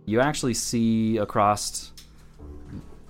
[0.05, 1.93] You actually see across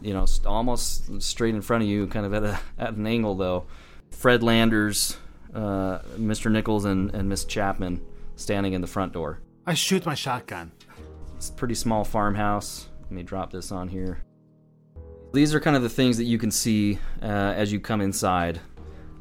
[0.03, 3.35] you know, almost straight in front of you, kind of at a at an angle
[3.35, 3.67] though.
[4.11, 5.17] Fred Landers,
[5.55, 6.51] uh, Mr.
[6.51, 8.01] Nichols, and and Miss Chapman
[8.37, 9.41] standing in the front door.
[9.67, 10.73] I shoot my shotgun.
[11.37, 12.89] It's a pretty small farmhouse.
[13.03, 14.25] Let me drop this on here.
[15.33, 18.61] These are kind of the things that you can see uh, as you come inside.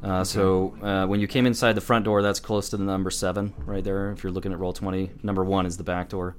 [0.02, 3.10] Uh, So uh, when you came inside the front door, that's close to the number
[3.10, 4.10] seven right there.
[4.12, 6.36] If you're looking at roll twenty, number one is the back door.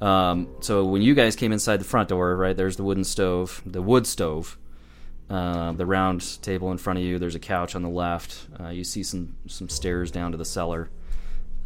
[0.00, 3.62] Um, so when you guys came inside the front door, right there's the wooden stove,
[3.66, 4.58] the wood stove,
[5.28, 7.18] uh, the round table in front of you.
[7.18, 8.46] There's a couch on the left.
[8.60, 10.90] Uh, you see some some stairs down to the cellar.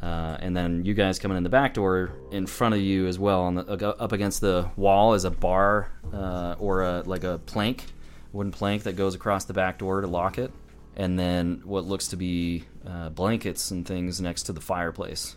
[0.03, 3.21] Uh, and then you guys coming in the back door in front of you as
[3.21, 7.39] well on the up against the wall is a bar uh, or a like a
[7.47, 7.85] plank
[8.33, 10.51] wooden plank that goes across the back door to lock it
[10.97, 15.37] and then what looks to be uh, blankets and things next to the fireplace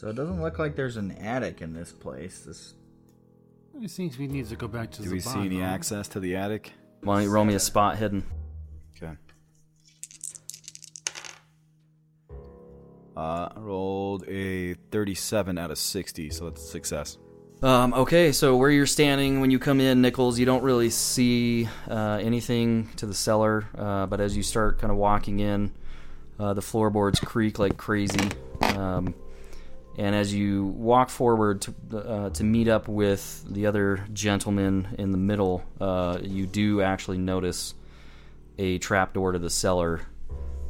[0.00, 2.40] So it doesn't look like there's an attic in this place.
[2.40, 2.72] This
[3.82, 5.08] It seems we need to go back to the city.
[5.10, 6.72] Do we see any access to the attic?
[7.02, 8.24] why don't you roll me a spot hidden
[8.96, 9.12] Okay.
[13.14, 17.18] Uh, I rolled a 37 out of 60, so that's a success.
[17.62, 21.68] Um, okay, so where you're standing when you come in, Nichols, you don't really see
[21.90, 25.74] uh, anything to the cellar, uh, but as you start kind of walking in,
[26.38, 28.30] uh, the floorboards creak like crazy.
[28.62, 29.14] Um,
[29.98, 35.10] and as you walk forward to, uh, to meet up with the other gentleman in
[35.10, 37.74] the middle, uh, you do actually notice
[38.58, 40.00] a trapdoor to the cellar,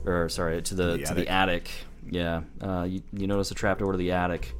[0.04, 1.70] or sorry, to the The to the attic.
[2.10, 4.54] Yeah, uh, you, you notice a trapdoor to the attic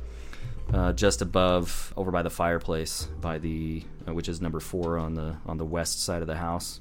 [0.73, 5.15] uh, just above, over by the fireplace, by the uh, which is number four on
[5.15, 6.81] the on the west side of the house,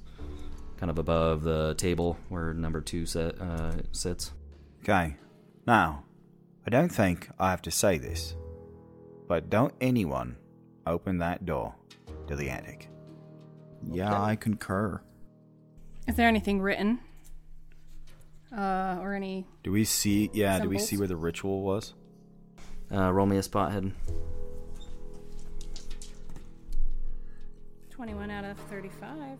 [0.77, 4.31] kind of above the table where number two set, uh, sits.
[4.83, 5.15] Okay.
[5.65, 6.03] Now,
[6.69, 8.35] I don't think I have to say this,
[9.27, 10.37] but don't anyone
[10.85, 11.73] open that door
[12.27, 12.91] to the attic.
[13.91, 15.01] Yeah, I concur.
[16.07, 16.99] Is there anything written?
[18.55, 19.47] Uh, or any?
[19.63, 20.29] Do we see?
[20.31, 20.59] Yeah.
[20.59, 20.89] Do we Symbols?
[20.89, 21.95] see where the ritual was?
[22.91, 23.95] Uh, roll me a spot hidden.
[27.89, 29.39] Twenty-one out of thirty-five.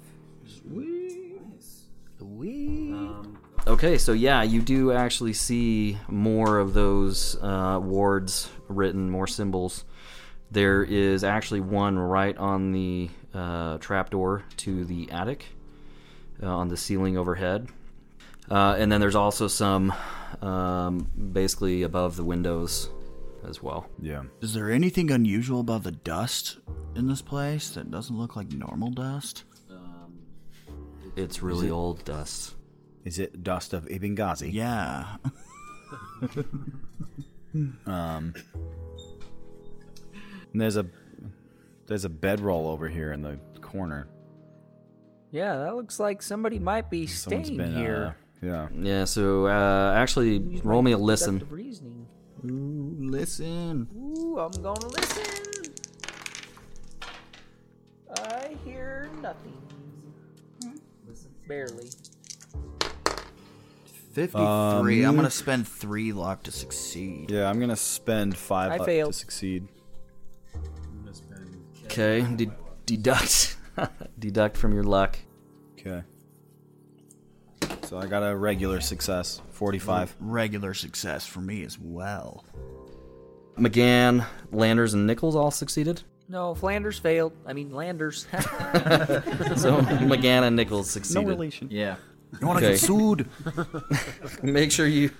[3.69, 9.85] Okay, so yeah, you do actually see more of those uh, wards written, more symbols.
[10.49, 15.45] There is actually one right on the uh, trapdoor to the attic,
[16.41, 17.67] uh, on the ceiling overhead.
[18.49, 19.93] Uh, and then there's also some
[20.41, 22.89] um, basically above the windows
[23.47, 23.87] as well.
[24.01, 24.23] Yeah.
[24.41, 26.57] Is there anything unusual about the dust
[26.95, 29.43] in this place that doesn't look like normal dust?
[31.15, 32.55] It's really old dust.
[33.05, 34.51] Is it dust of Ibn Ghazi?
[34.51, 35.17] Yeah.
[37.87, 38.35] Um.
[40.53, 40.85] and there's a
[41.87, 44.07] there's a bedroll over here in the corner.
[45.31, 48.15] Yeah, that looks like somebody might be Someone's staying been here.
[48.43, 48.67] Uh, yeah.
[48.75, 51.45] Yeah, so uh, actually, Use roll me a listen.
[51.49, 52.07] Reasoning.
[52.45, 53.87] Ooh, listen.
[53.97, 55.73] Ooh, I'm gonna listen.
[58.15, 59.57] I hear nothing.
[61.47, 61.89] Barely.
[64.11, 64.41] 53.
[65.03, 67.31] Um, I'm going to spend three luck to succeed.
[67.31, 69.13] Yeah, I'm gonna spend five I luck failed.
[69.13, 69.67] to succeed.
[71.85, 72.51] Okay, de-
[72.85, 73.57] deduct.
[74.19, 75.17] deduct from your luck.
[75.79, 76.03] Okay.
[77.83, 80.15] So I got a regular success, forty-five.
[80.19, 82.45] Regular success for me as well.
[83.57, 86.03] McGann, Landers, and Nichols all succeeded.
[86.27, 87.33] No, Flanders failed.
[87.47, 88.27] I mean, Landers.
[88.31, 88.41] So
[89.81, 91.23] McGann and Nichols succeeded.
[91.23, 91.67] No relation.
[91.71, 91.95] Yeah.
[92.39, 92.73] You want to Okay.
[92.73, 93.27] get sued?
[94.43, 95.11] make sure you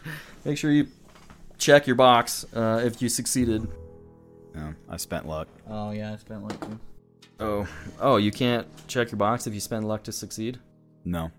[0.46, 0.88] make sure you
[1.58, 3.68] check your box uh, if you succeeded.
[4.56, 5.48] Yeah, I spent luck.
[5.68, 6.80] Oh, yeah, I spent luck too.
[7.40, 7.68] Oh,
[8.00, 10.60] oh, you can't check your box if you spend luck to succeed.
[11.06, 11.32] No.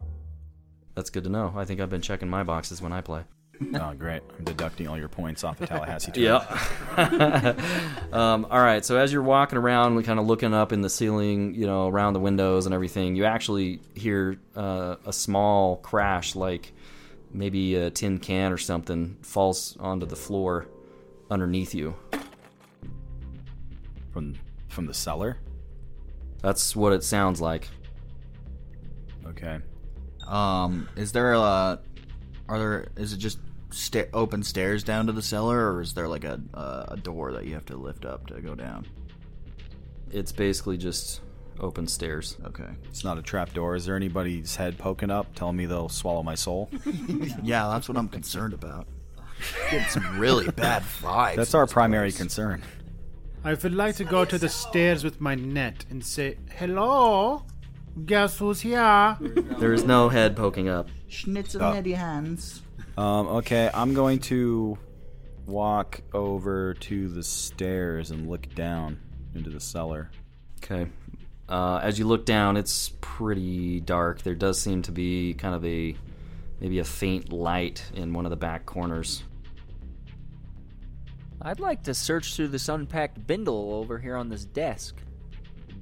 [0.94, 1.52] That's good to know.
[1.56, 3.22] I think I've been checking my boxes when I play.
[3.74, 4.22] Oh, great!
[4.38, 6.12] I'm deducting all your points off the Tallahassee.
[6.12, 6.22] Turn.
[6.22, 7.54] Yeah.
[8.12, 8.84] um, all right.
[8.84, 11.88] So as you're walking around, we kind of looking up in the ceiling, you know,
[11.88, 16.72] around the windows and everything, you actually hear uh, a small crash, like
[17.32, 20.66] maybe a tin can or something falls onto the floor
[21.30, 21.94] underneath you.
[24.12, 24.34] From
[24.68, 25.38] from the cellar.
[26.42, 27.68] That's what it sounds like.
[29.26, 29.60] Okay.
[30.26, 31.80] Um, is there a?
[32.48, 32.88] Are there?
[32.96, 33.38] Is it just
[33.70, 37.32] sta- open stairs down to the cellar, or is there like a a a door
[37.32, 38.86] that you have to lift up to go down?
[40.10, 41.20] It's basically just
[41.60, 42.36] open stairs.
[42.44, 42.68] Okay.
[42.88, 43.76] It's not a trap door.
[43.76, 46.70] Is there anybody's head poking up, telling me they'll swallow my soul?
[47.42, 48.86] yeah, that's what I'm concerned about.
[49.70, 51.36] Getting some really bad vibes.
[51.36, 52.62] That's our primary concern.
[53.44, 57.44] I would like to go to the stairs with my net and say, "Hello,
[58.04, 59.16] guess who's here?"
[59.58, 60.88] There is no head poking up.
[61.08, 61.74] Schnitzel uh, Oh.
[61.74, 62.62] Netty hands.
[63.00, 64.76] Um, okay, I'm going to
[65.46, 69.00] walk over to the stairs and look down
[69.34, 70.10] into the cellar.
[70.62, 70.86] Okay.
[71.48, 74.20] Uh, as you look down, it's pretty dark.
[74.20, 75.96] There does seem to be kind of a
[76.60, 79.22] maybe a faint light in one of the back corners.
[81.40, 84.96] I'd like to search through this unpacked bindle over here on this desk.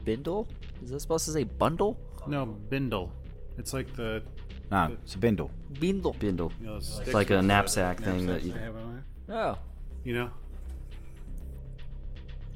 [0.05, 0.47] Bindle?
[0.85, 1.99] Is that supposed to say bundle?
[2.29, 3.11] No, bindle.
[3.59, 4.23] It's like the
[4.71, 5.51] Nah, it's a bindle.
[5.81, 6.15] Bindle.
[6.19, 6.53] Bindle.
[6.61, 9.37] you know, It's like a with knapsack thing that you, have on there.
[9.37, 9.59] Oh.
[10.05, 10.31] You know.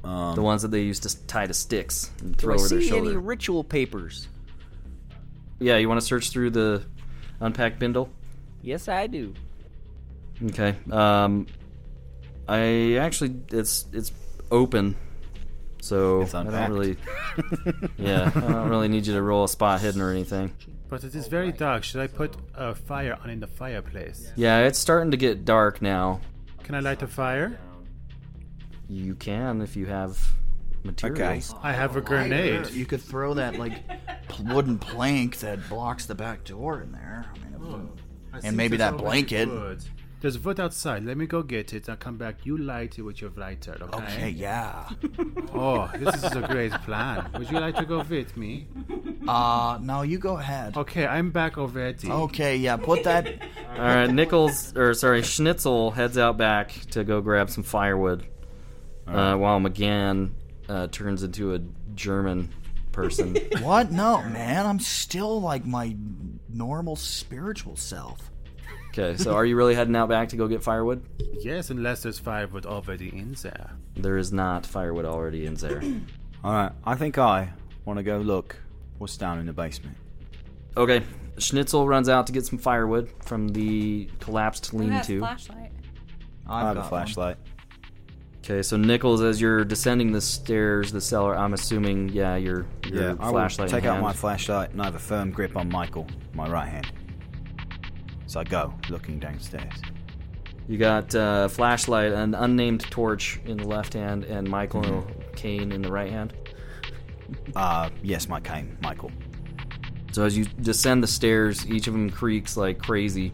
[0.04, 2.68] Um, the ones that they used to tie to sticks and Do throw I over
[2.68, 3.10] their see shoulder.
[3.10, 4.28] any ritual papers?
[5.60, 6.82] Yeah, you want to search through the
[7.40, 8.10] unpacked bindle?
[8.62, 9.32] Yes, I do.
[10.46, 10.74] Okay.
[10.90, 11.46] Um,
[12.48, 14.10] I actually it's it's
[14.50, 14.96] open,
[15.80, 16.96] so It's I don't really.
[17.96, 20.52] yeah, I don't really need you to roll a spot hidden or anything.
[20.92, 21.84] But it is oh very dark.
[21.84, 24.30] Should I put a fire on in the fireplace?
[24.36, 26.20] Yeah, it's starting to get dark now.
[26.64, 27.58] Can I light a fire?
[28.90, 30.18] You can if you have
[30.84, 31.54] materials.
[31.62, 32.72] I have a grenade.
[32.72, 33.72] You could throw that like
[34.28, 37.24] pl- wooden plank that blocks the back door in there.
[37.34, 38.00] I mean, it wouldn't-
[38.34, 39.48] I and maybe there's that already blanket.
[39.48, 39.82] wood.
[40.22, 41.04] There's wood outside.
[41.04, 41.88] Let me go get it.
[41.88, 42.46] I'll come back.
[42.46, 44.04] You light it with your lighter, okay?
[44.04, 44.88] Okay, yeah.
[45.52, 47.28] Oh, this is a great plan.
[47.36, 48.68] Would you like to go with me?
[49.26, 50.76] Uh, no, you go ahead.
[50.76, 52.08] Okay, I'm back already.
[52.08, 53.26] Okay, yeah, put that.
[53.70, 58.24] All right, Nichols or sorry, Schnitzel heads out back to go grab some firewood,
[59.08, 60.34] uh, while McGann
[60.68, 61.60] uh, turns into a
[61.96, 62.50] German
[62.92, 63.36] person.
[63.60, 63.90] What?
[63.90, 64.66] No, man.
[64.66, 65.96] I'm still like my
[66.48, 68.30] normal spiritual self.
[68.92, 71.02] Okay, so are you really heading out back to go get firewood?
[71.40, 73.70] Yes, unless there's firewood already in there.
[73.96, 75.82] There is not firewood already in there.
[76.44, 77.50] All right, I think I
[77.84, 78.56] want to go look
[78.98, 79.96] what's down in the basement.
[80.76, 81.02] Okay,
[81.38, 85.18] Schnitzel runs out to get some firewood from the collapsed lean-to.
[85.20, 85.70] flashlight?
[86.48, 87.36] I have a got flashlight.
[88.44, 93.02] Okay, so Nichols, as you're descending the stairs, the cellar, I'm assuming, yeah, your your
[93.02, 93.68] Yeah, I will flashlight.
[93.70, 94.02] in take out hand.
[94.02, 96.90] my flashlight and I have a firm grip on Michael, my right hand.
[98.32, 99.74] So I go looking downstairs.
[100.66, 105.34] You got uh, flashlight, an unnamed torch in the left hand, and Michael Mm-hmm.
[105.34, 106.32] cane in the right hand.
[107.54, 109.10] Uh, yes, my cane, Michael.
[110.12, 113.32] So as you descend the stairs, each of them creaks like crazy.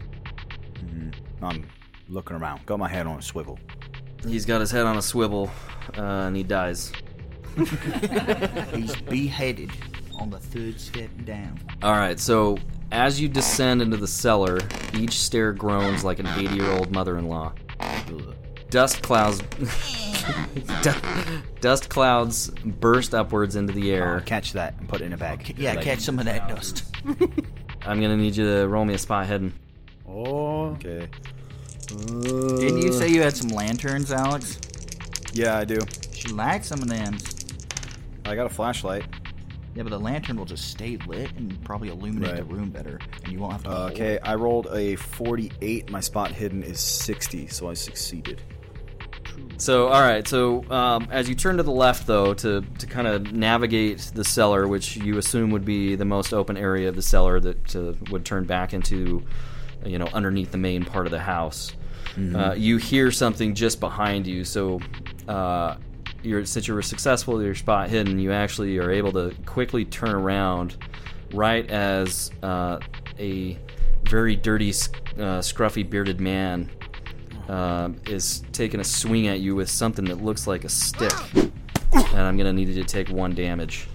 [1.41, 1.65] I'm
[2.09, 2.65] looking around.
[2.65, 3.57] Got my head on a swivel.
[4.27, 5.49] He's got his head on a swivel,
[5.97, 6.91] uh, and he dies.
[8.75, 9.71] He's beheaded
[10.19, 11.57] on the third step down.
[11.81, 12.57] All right, so
[12.91, 14.59] as you descend into the cellar,
[14.93, 17.53] each stair groans like an 80-year-old mother-in-law.
[18.69, 19.41] Dust clouds,
[21.61, 24.15] dust clouds burst upwards into the air.
[24.15, 25.55] I'll catch that and put it in a bag.
[25.57, 26.83] Yeah, Like- catch some of that dust.
[27.81, 29.53] I'm gonna need you to roll me a spot hidden.
[30.07, 31.07] Oh, Okay.
[31.87, 34.59] Didn't you say you had some lanterns, Alex?
[35.33, 35.79] Yeah, I do.
[36.13, 37.17] She light some of them.
[38.25, 39.05] I got a flashlight.
[39.75, 43.31] Yeah, but the lantern will just stay lit and probably illuminate the room better, and
[43.31, 43.69] you won't have to.
[43.69, 44.19] Uh, hold okay.
[44.19, 45.89] I rolled a 48.
[45.91, 48.41] My spot hidden is 60, so I succeeded.
[49.57, 50.27] So, all right.
[50.27, 54.23] So, um, as you turn to the left, though, to to kind of navigate the
[54.23, 57.93] cellar, which you assume would be the most open area of the cellar that uh,
[58.09, 59.23] would turn back into,
[59.85, 61.73] you know, underneath the main part of the house,
[62.35, 64.43] uh, you hear something just behind you.
[64.43, 64.79] So,
[65.27, 65.75] uh,
[66.23, 69.85] you're since you were successful with your spot hidden, you actually are able to quickly
[69.85, 70.77] turn around,
[71.33, 72.79] right as uh,
[73.19, 73.57] a
[74.03, 76.69] very dirty, uh, scruffy, bearded man
[77.47, 82.19] um, is taking a swing at you with something that looks like a stick, and
[82.21, 83.87] I'm gonna need you to take one damage,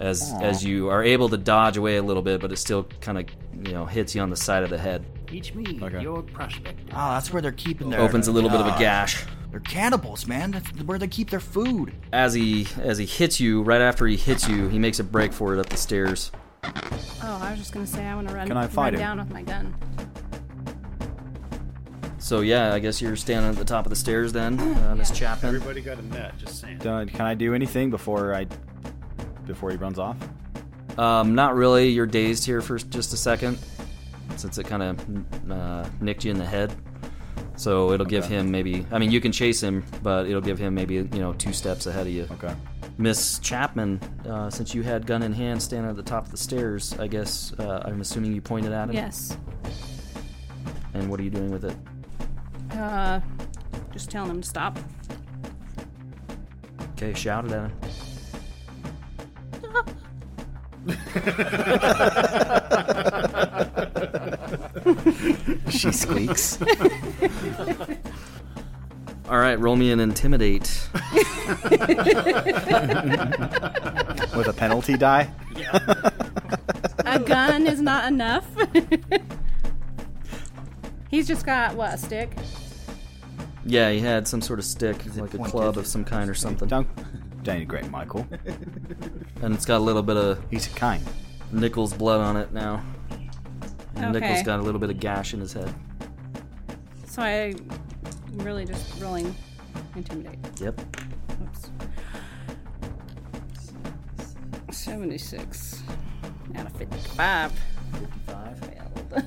[0.00, 0.40] as Aw.
[0.40, 3.26] as you are able to dodge away a little bit, but it still kind of
[3.66, 5.04] you know hits you on the side of the head.
[5.26, 6.02] Teach me Okay.
[6.02, 6.86] your perspective.
[6.92, 8.00] Oh, that's where they're keeping their.
[8.00, 9.24] Opens a little bit of a Ah, gash.
[9.56, 10.50] They're cannibals, man.
[10.50, 11.94] That's where they keep their food.
[12.12, 15.32] As he as he hits you, right after he hits you, he makes a break
[15.32, 16.30] for it up the stairs.
[16.62, 19.00] Oh, I was just gonna say I want to run, Can I fight run him?
[19.00, 19.74] down with my gun.
[22.18, 25.10] So yeah, I guess you're standing at the top of the stairs then, uh, Miss
[25.10, 25.54] Chapman.
[25.54, 26.86] Everybody got a net, just saying.
[26.86, 28.46] Uh, can I do anything before I
[29.46, 30.18] before he runs off?
[30.98, 31.88] Um, not really.
[31.88, 33.58] You're dazed here for just a second,
[34.36, 36.74] since it kind of uh, nicked you in the head.
[37.56, 38.34] So it'll give Okay.
[38.36, 38.86] him maybe.
[38.92, 41.86] I mean, you can chase him, but it'll give him maybe you know two steps
[41.86, 42.26] ahead of you.
[42.32, 42.54] Okay.
[42.98, 46.36] Miss Chapman, uh, since you had gun in hand, standing at the top of the
[46.36, 48.94] stairs, I guess uh, I'm assuming you pointed at him.
[48.94, 49.36] Yes.
[50.94, 51.76] And what are you doing with it?
[52.72, 53.20] Uh,
[53.92, 54.78] just telling him to stop.
[56.92, 57.72] Okay, shouted it at him.
[65.70, 66.58] She squeaks.
[69.28, 70.88] All right, roll me an intimidate.
[70.92, 71.02] With
[74.46, 75.28] a penalty die?
[77.04, 78.46] a gun is not enough.
[81.10, 82.30] He's just got what a stick.
[83.64, 86.68] Yeah, he had some sort of stick, like a club of some kind or something.
[86.68, 86.86] Don't
[87.42, 88.28] denigrate Michael.
[89.42, 90.38] And it's got a little bit of.
[90.50, 91.02] He's kind.
[91.50, 92.84] Nichols blood on it now.
[93.96, 94.42] And Nichols Okay.
[94.42, 95.72] got a little bit of gash in his head.
[97.06, 97.54] So I
[98.34, 99.34] really just rolling
[99.94, 100.38] intimidate.
[100.60, 100.80] Yep.
[101.42, 101.70] Oops.
[104.70, 105.82] Seventy-six
[106.56, 107.52] out of fifty-five.
[107.92, 108.58] Fifty-five.
[108.58, 109.24] Failed.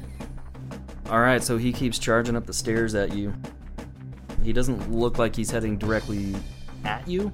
[1.09, 3.34] All right, so he keeps charging up the stairs at you.
[4.43, 6.36] He doesn't look like he's heading directly
[6.86, 7.32] at you.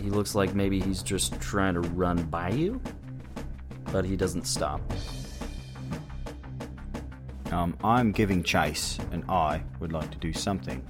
[0.00, 2.80] He looks like maybe he's just trying to run by you,
[3.92, 4.80] but he doesn't stop.
[7.50, 10.86] Um, I'm giving chase, and I would like to do something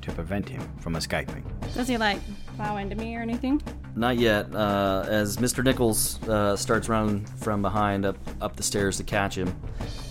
[0.00, 1.44] to prevent him from escaping.
[1.74, 2.18] Does he like
[2.56, 3.62] plow into me or anything?
[3.94, 4.52] Not yet.
[4.54, 5.62] Uh, as Mr.
[5.62, 9.54] Nichols uh, starts running from behind up up the stairs to catch him,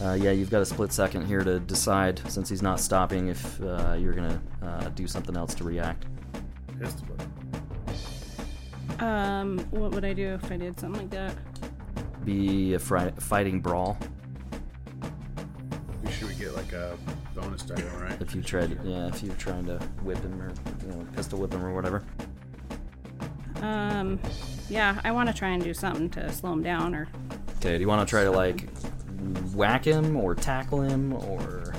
[0.01, 3.61] uh, yeah, you've got a split second here to decide, since he's not stopping, if
[3.61, 6.05] uh, you're gonna uh, do something else to react.
[8.99, 11.35] Um, what would I do if I did something like that?
[12.23, 13.97] Be a fri- fighting brawl.
[16.09, 16.97] Should we get like a
[17.35, 18.19] bonus die, right?
[18.21, 21.53] If you tried, yeah, if you're trying to whip him or you know, pistol whip
[21.53, 22.03] him or whatever.
[23.61, 24.19] Um,
[24.69, 27.07] yeah, I want to try and do something to slow him down or
[27.57, 28.67] Okay, do you want to try to like
[29.53, 31.73] whack him or tackle him or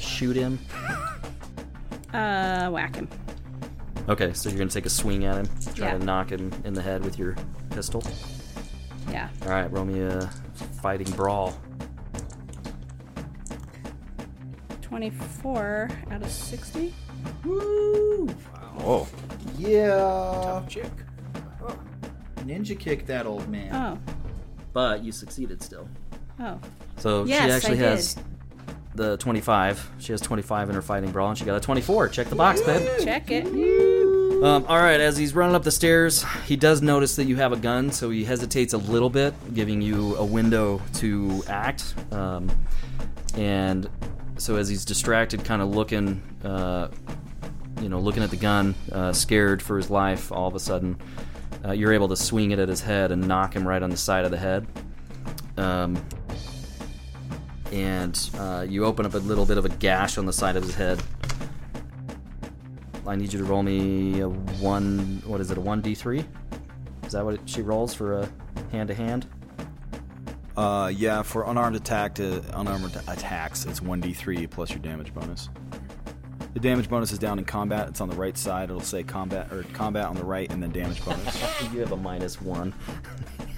[0.00, 0.58] shoot him?
[2.12, 3.08] uh whack him.
[4.08, 5.98] Okay, so you're gonna take a swing at him, try Yeah.
[5.98, 7.36] to knock him in the head with your
[7.70, 8.02] pistol.
[9.10, 9.28] Yeah.
[9.42, 10.22] All right, roll me a
[10.82, 11.56] fighting brawl.
[14.88, 16.94] Twenty-four out of sixty.
[17.44, 18.26] Woo!
[18.76, 19.06] Whoa.
[19.58, 20.62] Yeah.
[20.68, 20.90] chick.
[22.44, 23.74] Ninja kick that old man.
[23.74, 23.98] Oh.
[24.72, 25.88] But you succeeded still.
[26.38, 26.60] Oh.
[26.98, 27.84] So Yes, she I actually did.
[27.90, 28.16] has
[28.94, 29.90] the 25.
[29.98, 32.08] She has 25 in her fighting brawl, and she got a 24.
[32.10, 32.88] Check the box, babe.
[33.02, 33.46] Check it.
[34.42, 37.52] Um, all right, as he's running up the stairs, he does notice that you have
[37.52, 41.94] a gun, so he hesitates a little bit, giving you a window to act.
[42.12, 42.50] Um,
[43.36, 43.88] and
[44.38, 46.88] so as he's distracted, kind of looking, uh,
[47.80, 50.98] you know, looking at the gun, uh, scared for his life, all of a sudden,
[51.64, 53.96] uh, you're able to swing it at his head and knock him right on the
[53.96, 54.66] side of the head.
[55.56, 55.96] Um,
[57.72, 60.62] and uh, you open up a little bit of a gash on the side of
[60.62, 61.02] his head.
[63.06, 65.22] I need you to roll me a one.
[65.24, 65.58] What is it?
[65.58, 66.24] A one d three?
[67.04, 68.28] Is that what it, she rolls for a
[68.72, 69.26] hand to hand?
[70.56, 75.50] Uh, yeah, for unarmed attack to unarmed attacks, it's 1d3 plus your damage bonus.
[76.54, 77.88] The damage bonus is down in combat.
[77.88, 78.70] It's on the right side.
[78.70, 81.62] It'll say combat or combat on the right, and then damage bonus.
[81.72, 82.72] you have a minus one.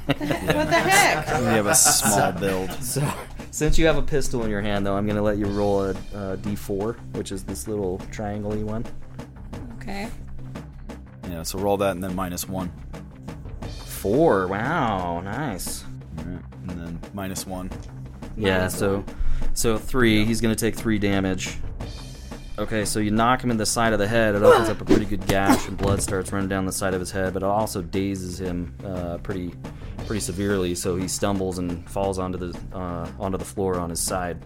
[0.09, 1.29] What the heck?
[1.41, 2.73] You have a small build.
[2.83, 3.07] So,
[3.51, 5.85] since you have a pistol in your hand, though, I'm going to let you roll
[5.85, 8.87] a, a d4, which is this little triangle-y one.
[9.75, 10.09] Okay.
[11.29, 12.73] Yeah, so roll that and then minus one.
[13.85, 14.49] Four.
[14.49, 15.85] Wow, nice.
[16.69, 17.71] And then minus one.
[18.37, 19.05] Yeah, so
[19.55, 20.25] so three.
[20.25, 21.57] He's gonna take three damage.
[22.59, 24.35] Okay, so you knock him in the side of the head.
[24.35, 26.99] It opens up a pretty good gash, and blood starts running down the side of
[26.99, 27.33] his head.
[27.33, 29.55] But it also dazes him uh, pretty
[30.07, 30.75] pretty severely.
[30.75, 34.43] So he stumbles and falls onto the uh, onto the floor on his side.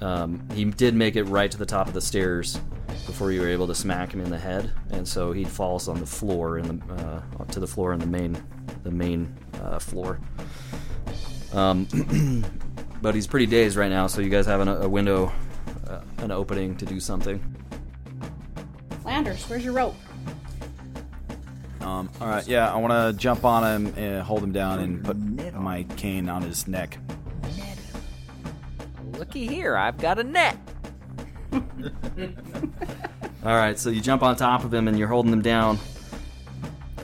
[0.00, 2.58] Um, he did make it right to the top of the stairs
[3.06, 6.00] before you were able to smack him in the head, and so he falls on
[6.00, 8.42] the floor in the uh, to the floor in the main
[8.82, 9.32] the main
[9.62, 10.18] uh, floor.
[11.52, 12.44] Um,
[13.02, 14.06] but he's pretty dazed right now.
[14.06, 15.32] So you guys have an, a window,
[15.88, 17.42] uh, an opening to do something.
[19.04, 19.96] Landers, where's your rope?
[21.80, 25.02] Um, all right, yeah, I want to jump on him and hold him down and
[25.02, 25.16] put
[25.54, 26.98] my cane on his neck.
[29.12, 30.56] Looky here, I've got a net.
[33.42, 35.78] All right, so you jump on top of him and you're holding him down.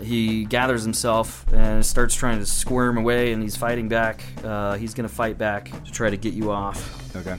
[0.03, 4.25] He gathers himself and starts trying to squirm away, and he's fighting back.
[4.45, 7.17] Uh, he's gonna fight back to try to get you off.
[7.17, 7.39] Okay.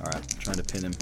[0.00, 0.92] All right, trying to pin him.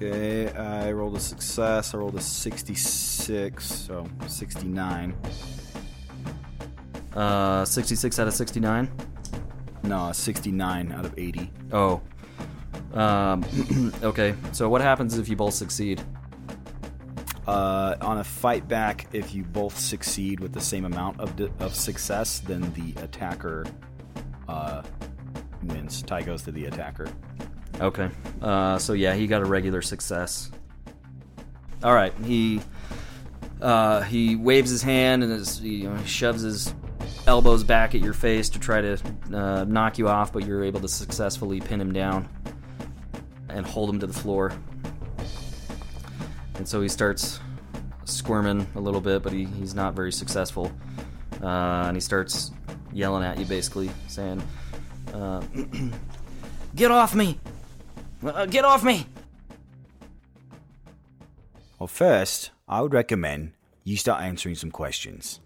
[0.00, 1.92] Okay, I rolled a success.
[1.92, 5.16] I rolled a 66, so 69.
[7.14, 8.88] Uh, 66 out of 69.
[9.88, 11.50] No, 69 out of 80.
[11.72, 12.02] Oh.
[12.92, 13.42] Um,
[14.02, 16.02] okay, so what happens if you both succeed?
[17.46, 21.50] Uh, on a fight back, if you both succeed with the same amount of, di-
[21.60, 23.64] of success, then the attacker
[24.46, 24.82] uh,
[25.62, 26.02] wins.
[26.02, 27.08] Tie goes to the attacker.
[27.80, 28.10] Okay.
[28.42, 30.50] Uh, so yeah, he got a regular success.
[31.82, 32.12] All right.
[32.24, 32.60] He
[33.62, 36.74] uh, he waves his hand and his, you know, he shoves his
[37.28, 38.98] elbows back at your face to try to
[39.34, 42.26] uh, knock you off, but you're able to successfully pin him down
[43.50, 44.50] and hold him to the floor.
[46.54, 47.38] And so he starts
[48.04, 50.72] squirming a little bit, but he, he's not very successful.
[51.42, 52.50] Uh, and he starts
[52.94, 54.42] yelling at you, basically saying,
[55.12, 55.42] uh,
[56.74, 57.38] "Get off me!
[58.24, 59.06] Uh, get off me!"
[61.78, 63.52] Well, first, I would recommend
[63.84, 65.40] you start answering some questions.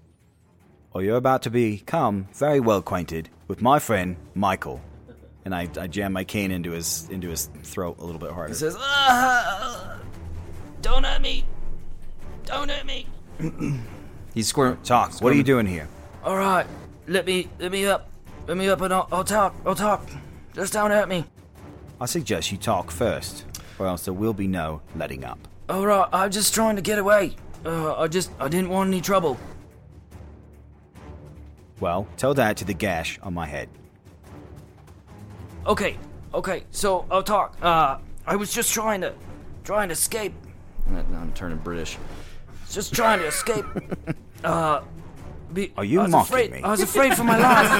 [0.95, 4.81] Or you're about to become very well acquainted with my friend Michael.
[5.45, 8.49] And I, I jam my cane into his into his throat a little bit harder.
[8.51, 9.99] He says, "Ah,
[10.83, 11.45] "Don't hurt me!
[12.45, 13.07] Don't hurt me!"
[14.35, 14.79] He's squirm.
[14.85, 15.21] Talk.
[15.21, 15.89] What are you doing here?
[16.23, 16.67] All right,
[17.09, 18.09] let me let me up,
[18.47, 19.55] let me up, and I'll, I'll talk.
[19.67, 20.09] I'll talk.
[20.55, 21.25] Just don't hurt me.
[22.01, 23.45] I suggest you talk first,
[23.81, 25.49] or else there will be no letting up.
[25.69, 27.35] All right, I'm just trying to get away.
[27.67, 29.39] Uh, I just I didn't want any trouble.
[31.83, 33.69] Well, tell that to the gash on my head.
[35.67, 35.99] Okay,
[36.33, 36.63] okay.
[36.71, 37.57] So I'll talk.
[37.61, 39.13] Uh, I was just trying to
[39.65, 40.33] trying to escape.
[40.89, 41.99] I'm turning British.
[42.71, 43.65] Just trying to escape.
[44.45, 44.83] Uh,
[45.53, 46.63] be, Are you I was mocking afraid, me?
[46.65, 47.71] I was afraid for my life.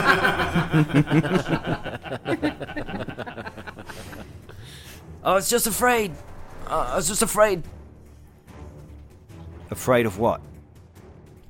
[5.25, 6.13] I was just afraid.
[6.69, 7.65] Uh, I was just afraid.
[9.73, 10.41] Afraid of what?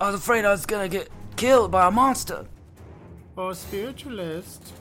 [0.00, 1.10] I was afraid I was gonna get
[1.42, 2.46] killed by a monster.
[3.36, 4.72] Oh, spiritualist.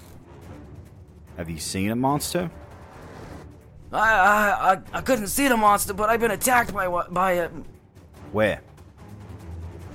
[1.36, 2.52] Have you seen a monster?
[3.92, 7.32] I I I, I couldn't see the monster, but I've been attacked by what by
[7.44, 7.52] it.
[8.32, 8.62] Where?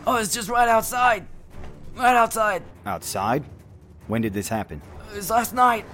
[0.09, 1.29] Oh, it's just right outside.
[1.95, 2.65] Right outside.
[2.85, 3.45] Outside?
[4.09, 4.83] When did this happen?
[5.13, 5.85] It was last night.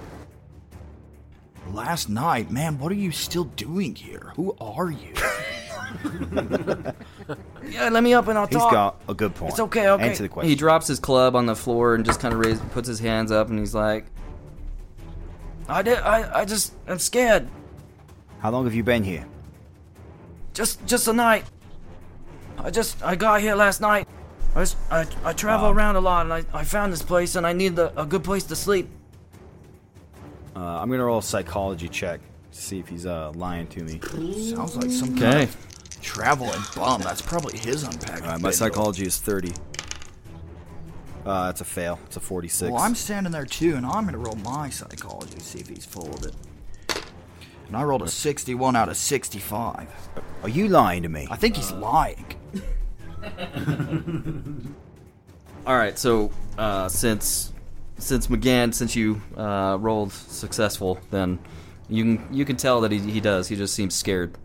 [1.71, 4.33] Last night, man, what are you still doing here?
[4.37, 5.13] Who are you?
[7.69, 8.71] Yeah, let me up and I'll He's talk.
[8.71, 9.51] got a good point.
[9.51, 10.09] It's okay, okay.
[10.09, 10.49] Answer the question.
[10.49, 13.31] He drops his club on the floor and just kind of raise, puts his hands
[13.31, 14.05] up, and he's like,
[15.67, 15.97] "I did.
[15.99, 17.47] I, I just, I'm scared.
[18.39, 19.25] How long have you been here?
[20.53, 21.45] Just, just a night.
[22.59, 24.07] I just, I got here last night.
[24.55, 27.35] I, was, I, I travel Um, around a lot, and I, I found this place,
[27.35, 28.87] and I need a, a good place to sleep.
[30.55, 32.19] Uh, I'm gonna roll a psychology check
[32.51, 33.99] to see if he's uh, lying to me.
[34.53, 35.43] Sounds like some kind Okay.
[35.45, 35.57] of
[36.03, 37.01] traveling bum.
[37.01, 38.21] That's probably his unpacked.
[38.21, 38.51] All right, my bindle.
[38.51, 39.53] psychology is 30.
[41.25, 41.99] Uh, it's a fail.
[42.05, 42.71] It's a 46.
[42.71, 45.85] Well, I'm standing there too, and I'm gonna roll my psychology to see if he's
[45.85, 46.35] full of it.
[47.67, 49.87] And I rolled a 61 out of 65.
[50.43, 51.27] Are you lying to me?
[51.31, 52.25] I think he's lying.
[55.65, 57.53] All right, so uh, since
[57.97, 61.39] since McGann, since you uh, rolled successful, then
[61.87, 63.47] you can you can tell that he, he does.
[63.47, 64.35] He just seems scared.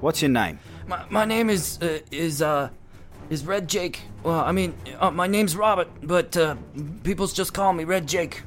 [0.00, 0.58] What's your name?
[0.90, 2.68] My, my name is uh, is uh
[3.30, 4.00] is Red Jake.
[4.24, 6.56] Well, I mean, uh, my name's Robert, but uh,
[7.04, 8.42] people just call me Red Jake.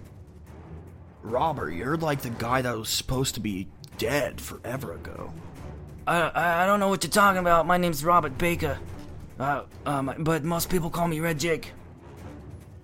[1.22, 5.32] Robert, you're like the guy that was supposed to be dead forever ago.
[6.06, 7.66] I, I I don't know what you're talking about.
[7.66, 8.78] My name's Robert Baker.
[9.40, 11.72] Uh, um, but most people call me Red Jake.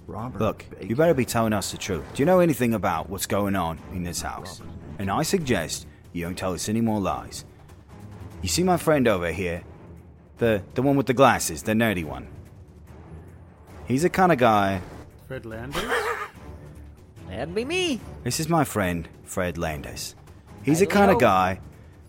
[0.07, 0.39] Robert.
[0.39, 2.05] Look, you better be telling us the truth.
[2.13, 4.61] Do you know anything about what's going on in this house?
[4.99, 7.43] And I suggest you don't tell us any more lies.
[8.41, 9.63] You see my friend over here?
[10.37, 12.27] The the one with the glasses, the nerdy one.
[13.87, 14.81] He's the kind of guy.
[15.27, 15.83] Fred Landers?
[17.29, 17.99] That'd be me.
[18.23, 20.15] This is my friend, Fred Landers.
[20.63, 21.59] He's the kind of guy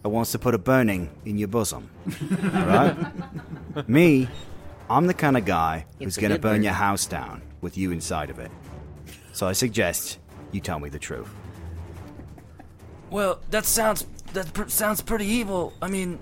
[0.02, 1.90] that wants to put a burning in your bosom.
[2.54, 3.88] Alright?
[3.88, 4.28] Me,
[4.88, 6.64] I'm the kind of guy who's It's a going to burn word.
[6.64, 8.50] your house down with you inside of it.
[9.32, 10.18] So I suggest
[10.52, 11.28] you tell me the truth.
[13.10, 15.72] Well, that sounds that pr- sounds pretty evil.
[15.82, 16.18] I mean,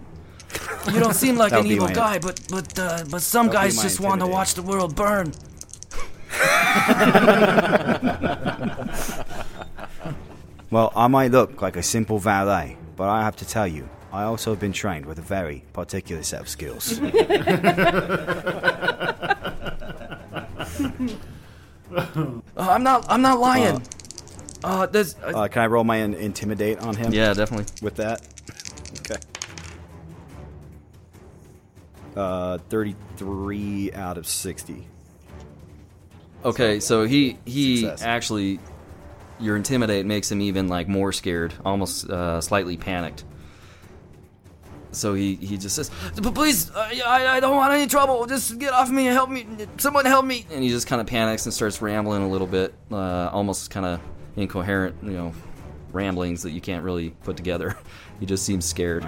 [0.93, 3.83] you don't seem like an evil my- guy, but but uh, but some that'll guys
[3.83, 5.33] just want to watch the world burn.
[10.71, 14.25] Well, I might look like a simple valet, but I have to tell you, I
[14.25, 17.01] also have been trained with a very particular set of skills.
[21.91, 23.77] Uh, I'm not I'm not lying.
[23.77, 23.81] Uh,
[24.61, 27.13] there's uh, Uh, can I roll my in- intimidate on him?
[27.13, 27.67] Yeah, definitely.
[27.83, 28.21] With that?
[29.01, 29.17] Okay.
[32.17, 34.87] Uh, 33 out of 60.
[36.45, 38.03] Okay, so he he Success.
[38.03, 38.61] actually
[39.41, 43.25] your intimidate makes him even like more scared, almost uh, slightly panicked.
[44.93, 45.91] So he he just says,
[46.21, 48.25] but please, uh, I I don't want any trouble.
[48.27, 49.47] Just get off me and help me.
[49.79, 50.47] Someone help me.
[50.51, 53.85] and he just kind of panics and starts rambling a little bit, uh, almost kind
[53.87, 54.01] of
[54.39, 55.33] incoherent, you know,
[55.93, 57.77] ramblings that you can't really put together.
[58.21, 59.07] he just seems scared.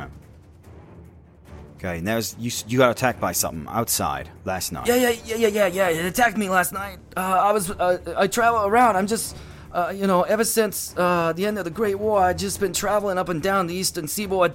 [1.77, 4.87] Okay, and there's you you got attacked by something outside last night.
[4.87, 5.89] Yeah, yeah, yeah, yeah, yeah, yeah.
[5.89, 6.99] It attacked me last night.
[7.17, 8.97] Uh, I was, uh, I travel around.
[8.97, 9.35] I'm just,
[9.73, 12.75] uh, you know, ever since uh, the end of the Great War, I've just been
[12.75, 14.53] traveling up and down the eastern seaboard.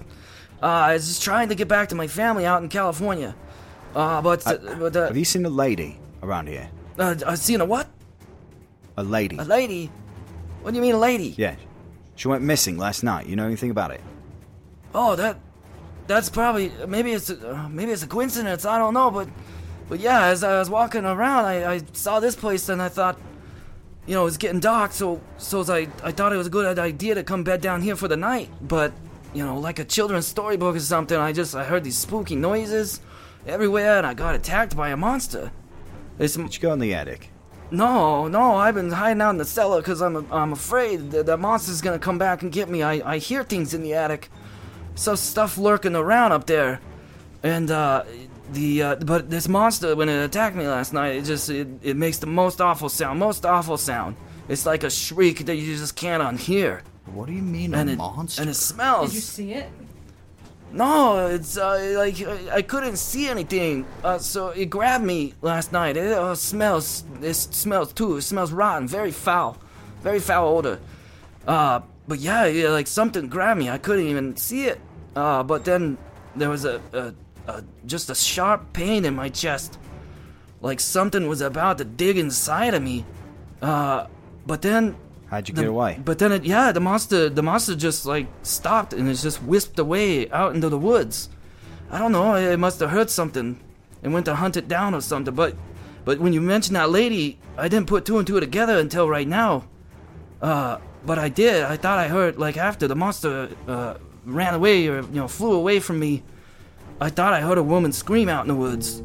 [0.61, 3.36] Uh, I was just trying to get back to my family out in California.
[3.95, 6.69] Uh, but, uh, but uh, Have you seen a lady around here?
[6.99, 7.88] uh, I seen a what?
[8.97, 9.38] A lady.
[9.38, 9.89] A lady?
[10.66, 11.36] What do you mean, a lady?
[11.38, 11.57] Yeah.
[12.16, 13.28] She went missing last night.
[13.28, 14.01] You know anything about it?
[14.95, 15.38] Oh, that,
[16.07, 18.66] that's probably maybe it's a, uh, maybe it's a coincidence.
[18.66, 19.30] I don't know, but,
[19.88, 23.20] but yeah, as I was walking around, I, I saw this place and I thought,
[24.07, 26.80] you know, it's getting dark, so so as I I thought it was a good
[26.80, 28.49] idea to come bed down here for the night.
[28.59, 28.91] But
[29.36, 33.01] you know, like a children's storybook or something, I just I heard these spooky noises
[33.45, 35.51] everywhere, and I got attacked by a monster.
[36.18, 37.30] It's, Did you go in the attic?
[37.72, 41.38] No, no, I've been hiding out in the cellar because I'm I'm afraid that the
[41.38, 42.84] monster's gonna come back and get me.
[42.84, 44.30] I I hear things in the attic,
[44.95, 46.80] some stuff lurking around up there,
[47.43, 48.03] and uh,
[48.51, 51.97] the uh, but this monster when it attacked me last night, it just it, it
[51.97, 54.16] makes the most awful sound, most awful sound.
[54.47, 57.93] It's like a shriek that you just can't unhear, What do you mean and a
[57.93, 58.41] it monster?
[58.41, 59.09] and it smells.
[59.09, 59.70] Did you see it?
[60.76, 62.21] No, it's uh, like
[62.51, 63.86] I, couldn't see anything.
[64.03, 65.95] Uh, so it grabbed me last night.
[65.95, 67.05] It uh, smells.
[67.21, 68.17] It smells too.
[68.17, 68.86] It smells rotten.
[68.86, 69.55] Very foul.
[70.03, 70.80] Very foul odor.
[71.47, 73.69] Uh, but yeah, yeah, like something grabbed me.
[73.69, 74.82] I couldn't even see it.
[75.15, 75.97] Uh, but then
[76.36, 77.13] there was a, a,
[77.49, 79.80] a just a sharp pain in my chest,
[80.59, 83.05] like something was about to dig inside of me.
[83.61, 84.07] Uh,
[84.45, 84.97] but then
[85.36, 85.99] How'd you the- get away?
[86.03, 89.77] But then, it, yeah, the monster, the monster just like stopped and it's just whisked
[89.77, 91.27] away out into the woods.
[91.91, 92.36] I don't know.
[92.36, 93.59] It must have heard something
[94.01, 95.36] and went to hunt it down or something.
[95.36, 95.55] But,
[96.05, 99.27] but when you mentioned that lady, I didn't put two and two together until right
[99.27, 99.65] now.
[100.41, 101.63] Uh, but I did.
[101.63, 105.53] I thought I heard like after the monster uh, ran away or you know flew
[105.53, 106.23] away from me.
[107.01, 109.03] I thought I heard a woman scream out in the woods.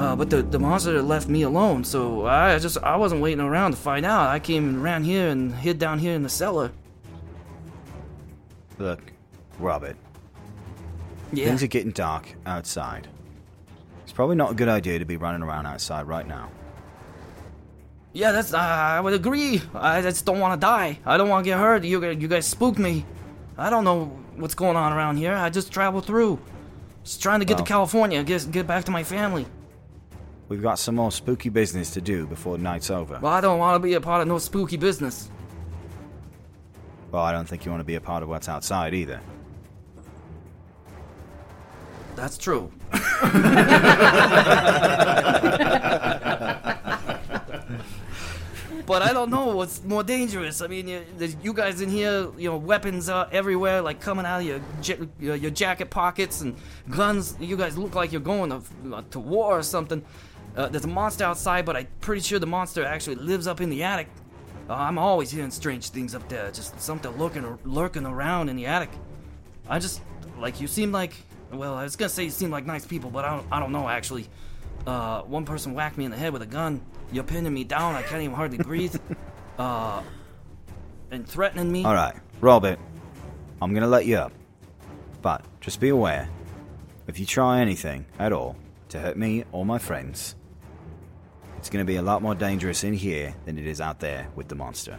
[0.00, 3.72] Uh, but the, the monster left me alone, so I just I wasn't waiting around
[3.72, 4.28] to find out.
[4.28, 6.72] I came and ran here and hid down here in the cellar.
[8.78, 9.00] Look,
[9.58, 9.96] Robert.
[11.32, 11.44] Yeah.
[11.44, 13.08] Things are getting dark outside.
[14.04, 16.50] It's probably not a good idea to be running around outside right now.
[18.14, 19.60] Yeah, that's I I would agree.
[19.74, 20.98] I just don't want to die.
[21.04, 21.84] I don't want to get hurt.
[21.84, 23.04] You you guys spooked me.
[23.58, 25.34] I don't know what's going on around here.
[25.34, 26.38] I just traveled through,
[27.04, 27.64] just trying to get Well.
[27.66, 29.44] to California, get get back to my family.
[30.50, 33.20] We've got some more spooky business to do before night's over.
[33.22, 35.30] Well, I don't want to be a part of no spooky business.
[37.12, 39.20] Well, I don't think you want to be a part of what's outside either.
[42.16, 42.72] That's true.
[42.90, 43.00] but
[49.02, 50.62] I don't know what's more dangerous.
[50.62, 51.04] I mean, you,
[51.44, 54.60] you guys in here, you know, weapons are everywhere, like coming out of your
[55.20, 56.56] your your jacket pockets and
[56.90, 57.36] guns.
[57.38, 60.04] You guys look like you're going to uh, to war or something.
[60.60, 63.70] Uh, there's a monster outside, but I'm pretty sure the monster actually lives up in
[63.70, 64.08] the attic.
[64.68, 68.66] Uh, I'm always hearing strange things up there, just something lurking lurking around in the
[68.66, 68.90] attic.
[69.70, 70.02] I just
[70.38, 71.14] like you seem like
[71.50, 73.72] well, I was gonna say you seem like nice people, but I don't I don't
[73.72, 74.28] know actually.
[74.86, 76.82] Uh, one person whacked me in the head with a gun.
[77.10, 77.94] You're pinning me down.
[77.94, 78.96] I can't even hardly breathe.
[79.58, 80.02] Uh,
[81.10, 81.84] and threatening me.
[81.84, 82.78] All right, Robert.
[83.60, 84.32] I'm gonna let you up,
[85.20, 86.30] but just be aware.
[87.06, 88.56] If you try anything at all
[88.88, 90.34] to hurt me or my friends,
[91.60, 94.48] it's gonna be a lot more dangerous in here than it is out there with
[94.48, 94.96] the monster.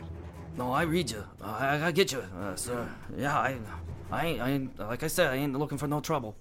[0.57, 1.23] No, I read you.
[1.41, 2.87] Uh, I, I get you, uh, sir.
[3.17, 3.57] Yeah, I,
[4.11, 6.35] I ain't, I ain't, like I said, I ain't looking for no trouble.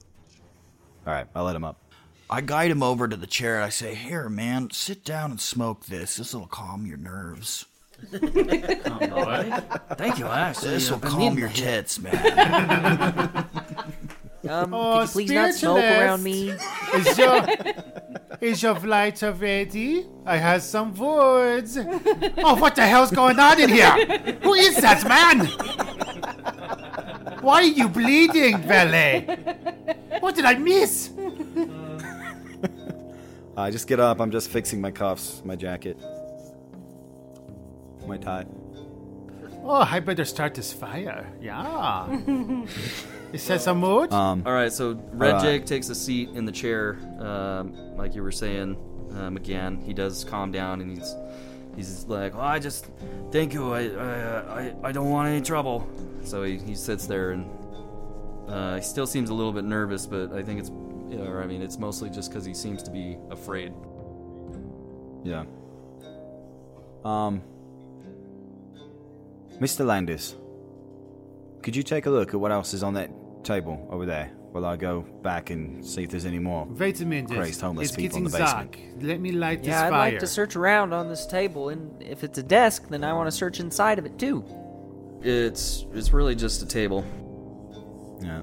[1.06, 1.80] All right, I'll let him up.
[2.28, 3.54] I guide him over to the chair.
[3.56, 6.16] and I say, "Here, man, sit down and smoke this.
[6.16, 7.64] This will calm your nerves.
[8.10, 8.34] Thank
[10.18, 10.70] you, actually.
[10.70, 11.56] This will calm your that.
[11.56, 13.46] tits, man."
[14.49, 16.51] Um, Oh, could you please not smoke around me?
[16.95, 17.47] Is your
[18.41, 20.07] is your flight ready?
[20.24, 21.76] I have some words.
[21.76, 23.93] Oh, what the hell's going on in here?
[24.43, 25.47] Who is that man?
[27.43, 29.24] Why are you bleeding, valet?
[30.20, 31.11] What did I miss?
[33.57, 34.20] I just get up.
[34.20, 35.99] I'm just fixing my cuffs, my jacket,
[38.07, 38.47] my tie.
[39.62, 41.26] Oh, I better start this fire.
[41.43, 42.07] Yeah.
[43.33, 44.12] Is that some mood?
[44.12, 45.45] Um, All right, so Red Alright.
[45.45, 48.76] Jake takes a seat in the chair, um, like you were saying,
[49.16, 49.81] um, again.
[49.85, 51.14] He does calm down, and he's
[51.76, 52.87] he's like, oh, "I just
[53.31, 53.72] thank you.
[53.72, 55.89] I I, I I don't want any trouble."
[56.24, 57.49] So he, he sits there, and
[58.49, 61.43] uh, he still seems a little bit nervous, but I think it's, you know, or
[61.43, 63.72] I mean, it's mostly just because he seems to be afraid.
[65.22, 65.45] Yeah.
[67.05, 67.43] Um,
[69.61, 69.87] Mr.
[69.87, 70.37] Landers,
[71.62, 73.11] could you take a look at what else is on that
[73.44, 77.06] table over there while I go back and see if there's any more Wait a
[77.06, 77.30] minute.
[77.30, 78.72] crazed homeless it's people in getting the basement?
[78.72, 79.02] dark.
[79.02, 80.11] Let me light this Yeah, this I'd fire.
[80.12, 83.28] like to search around on this table, and if it's a desk, then I want
[83.28, 84.44] to search inside of it too.
[85.22, 87.04] It's it's really just a table.
[88.22, 88.40] Yeah.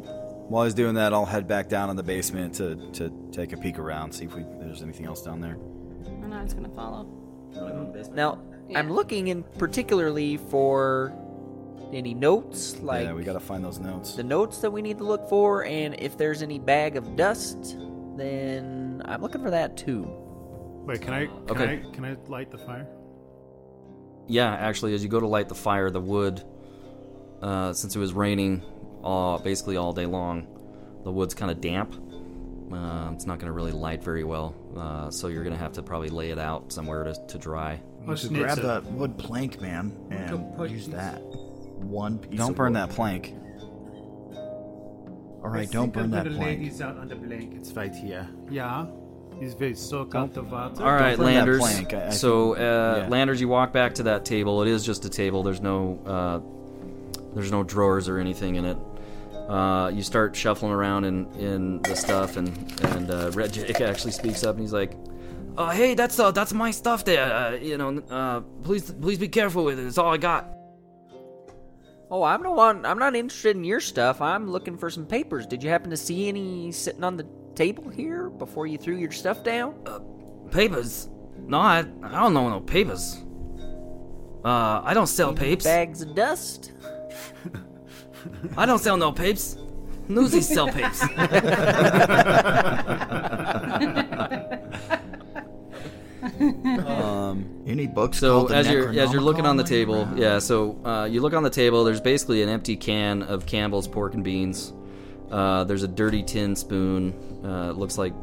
[0.49, 3.57] While he's doing that, I'll head back down in the basement to, to take a
[3.57, 5.57] peek around, see if we, there's anything else down there.
[6.23, 7.05] And I was gonna follow.
[8.13, 8.39] Now,
[8.75, 11.13] I'm looking in particularly for
[11.93, 14.13] any notes, like yeah, we gotta find those notes.
[14.15, 17.77] the notes that we need to look for, and if there's any bag of dust,
[18.15, 20.07] then I'm looking for that too.
[20.85, 21.83] Wait, can I can Okay.
[21.87, 22.87] I can I light the fire?
[24.27, 26.43] Yeah, actually, as you go to light the fire, the wood,
[27.41, 28.61] uh, since it was raining
[29.03, 30.47] uh, basically all day long,
[31.03, 31.95] the wood's kind of damp.
[32.71, 35.71] Uh, it's not going to really light very well, uh, so you're going to have
[35.71, 37.81] to probably lay it out somewhere to, to dry.
[38.05, 41.21] You could grab that wood plank, man, and use that.
[41.77, 42.37] One piece.
[42.37, 42.81] Don't of burn wood.
[42.81, 43.33] that plank.
[45.43, 46.39] All right, don't burn that plank.
[46.59, 48.27] ladies out on the blankets right here.
[48.49, 48.87] Yeah.
[49.39, 50.83] He's very soak up the water.
[50.83, 51.59] All right, Landers.
[51.59, 51.93] plank.
[51.93, 53.07] I- I so, uh, yeah.
[53.07, 54.63] Landers, you walk back to that table.
[54.63, 55.43] It is just a table.
[55.43, 58.77] There's no, uh, there's no drawers or anything in it.
[59.47, 62.49] Uh, you start shuffling around in, in the stuff, and
[62.83, 64.91] and uh, Red Jake actually speaks up, and he's like,
[65.57, 67.31] "Oh, "Hey, that's uh, that's my stuff there.
[67.31, 69.85] Uh, you know, uh, please please be careful with it.
[69.85, 70.49] It's all I got."
[72.09, 72.85] Oh, I'm no one.
[72.85, 74.21] I'm not interested in your stuff.
[74.21, 75.45] I'm looking for some papers.
[75.45, 79.11] Did you happen to see any sitting on the table here before you threw your
[79.11, 79.75] stuff down?
[80.51, 81.09] Papers?
[81.37, 83.23] No, I I don't know no papers.
[84.45, 85.65] Uh, I don't sell papes.
[85.65, 86.71] Bags of dust.
[88.57, 89.57] I don't sell no papes.
[90.07, 91.01] Newsies sell papes.
[96.39, 100.39] Um, Any books So as you're as you're looking on the table, laying yeah.
[100.39, 101.83] So uh, you look on the table.
[101.83, 104.73] There's basically an empty can of Campbell's pork and beans.
[105.31, 107.13] Uh, there's a dirty tin spoon.
[107.43, 108.13] Uh, it looks like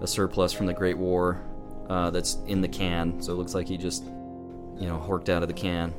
[0.00, 1.42] a surplus from the Great War
[1.88, 3.22] uh, that's in the can.
[3.22, 5.94] So it looks like he just you know horked out of the can.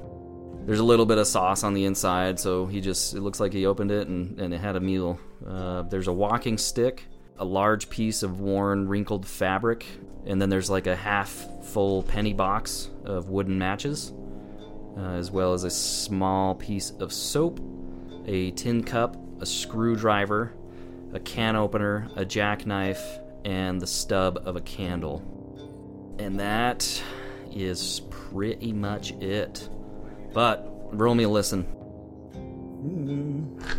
[0.65, 3.53] There's a little bit of sauce on the inside, so he just it looks like
[3.53, 5.19] he opened it and, and it had a meal.
[5.47, 7.05] Uh, there's a walking stick,
[7.41, 9.83] a large piece of worn, wrinkled fabric,
[10.27, 11.29] and then there's like a half
[11.63, 14.13] full penny box of wooden matches,
[14.95, 17.59] uh, as well as a small piece of soap,
[18.27, 20.53] a tin cup, a screwdriver,
[21.13, 23.01] a can opener, a jackknife,
[23.43, 25.23] and the stub of a candle.
[26.19, 27.01] And that
[27.51, 29.67] is pretty much it.
[30.31, 31.65] But roll me a listen.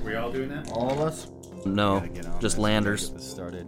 [0.04, 0.72] We all doing that?
[0.72, 1.30] All of us?
[1.64, 2.62] No, gotta get on just this.
[2.62, 3.08] Landers.
[3.10, 3.66] Get started.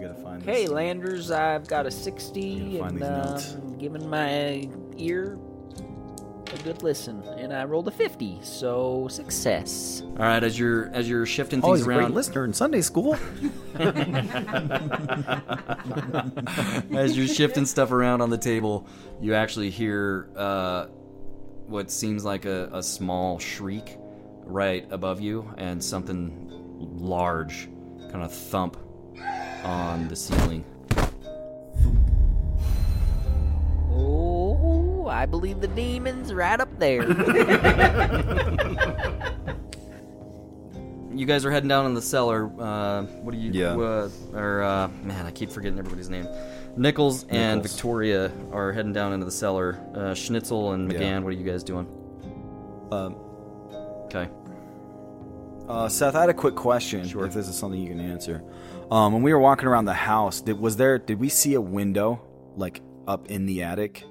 [0.00, 0.70] Gotta find Okay, this.
[0.70, 3.54] Landers, I've got a 60, and these notes.
[3.54, 5.38] um, giving my ear
[6.52, 7.22] a good listen.
[7.38, 10.02] And I rolled a 50, so success.
[10.04, 12.52] All right, as you're as you're shifting Oh, things he's a around, great listener in
[12.52, 13.16] Sunday school.
[16.96, 18.86] as you're shifting stuff around on the table,
[19.20, 20.86] you actually hear uh,
[21.66, 23.96] what seems like a, a small shriek
[24.44, 26.43] right above you, and something
[26.78, 27.68] large
[28.10, 28.76] kind of thump
[29.64, 30.64] on the ceiling.
[33.90, 37.04] Oh, I believe the demon's right up there.
[41.16, 42.50] You guys are heading down in the cellar.
[42.60, 43.52] Uh, what do you?
[43.52, 43.76] Yeah.
[43.76, 46.26] Uh, or uh, man, I keep forgetting everybody's name.
[46.76, 47.72] Nichols and Nichols.
[47.72, 49.78] Victoria are heading down into the cellar.
[49.94, 51.18] Uh, Schnitzel and McGann, Yeah.
[51.20, 51.86] what are you guys doing?
[52.90, 53.14] Um,
[54.06, 54.28] Okay.
[55.68, 57.00] Uh, Seth, I had a quick question.
[57.00, 58.42] If this is something you can answer,
[58.90, 60.98] Um, when we were walking around the house, did, was there?
[60.98, 62.20] Did we see a window
[62.56, 64.04] like up in the attic?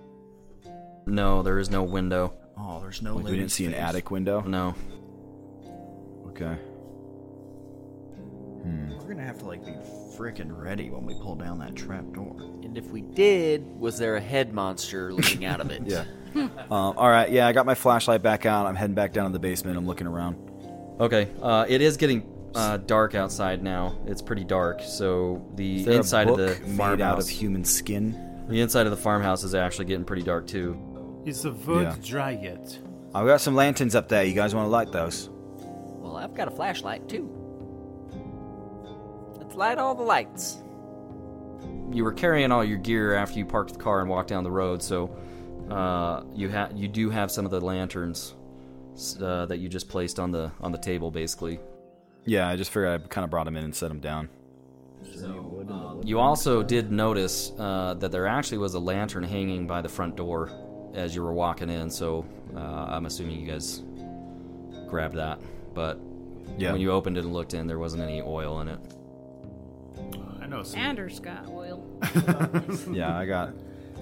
[1.06, 2.34] No, there is no window.
[2.58, 3.16] Oh, there's no.
[3.16, 4.42] Like, we didn't see an attic window.
[4.42, 4.74] No.
[6.30, 6.58] Okay.
[8.66, 9.74] We're gonna have to like be
[10.18, 12.36] freaking ready when we pull down that trap door.
[12.64, 15.84] And if we did, was there a head monster looking out of it?
[15.88, 16.06] Yeah.
[16.36, 16.50] Um,
[16.98, 17.30] all right.
[17.30, 18.66] Yeah, I got my flashlight back out.
[18.66, 19.78] I'm heading back down to the basement.
[19.78, 20.36] I'm looking around.
[21.00, 23.98] Okay, uh, it is getting uh, dark outside now.
[24.06, 27.20] It's pretty dark, so the Is there a inside of the book made farmhouse, out
[27.20, 28.46] of human skin.
[28.48, 30.78] the inside of the farmhouse is actually getting pretty dark too.
[31.26, 31.96] Is the wood Yeah.
[32.02, 32.78] dry yet?
[33.16, 34.24] I've got some lanterns up there.
[34.24, 35.30] You guys want to light those?
[35.60, 37.30] Well, I've got a flashlight too.
[39.40, 40.58] Let's light all the lights.
[41.92, 44.52] You were carrying all your gear after you parked the car and walked down the
[44.52, 45.16] road, so
[45.70, 48.34] uh, you ha- you do have some of the lanterns s-
[49.22, 51.60] uh, that you just placed on the on the table, basically.
[52.26, 54.30] Yeah, I just figured I kind of brought them in and set them down.
[55.20, 56.02] So.
[56.06, 60.16] You also did notice uh, that there actually was a lantern hanging by the front
[60.18, 60.52] door
[60.94, 62.26] as you were walking in, so
[62.56, 63.82] uh, I'm assuming you guys
[64.90, 65.40] grabbed that.
[65.74, 66.00] But
[66.58, 66.72] Yeah.
[66.74, 68.80] when you opened it and looked in, there wasn't any oil in it.
[70.42, 70.80] I know some.
[70.80, 71.84] Anders got oil.
[72.92, 73.50] Yeah, I got.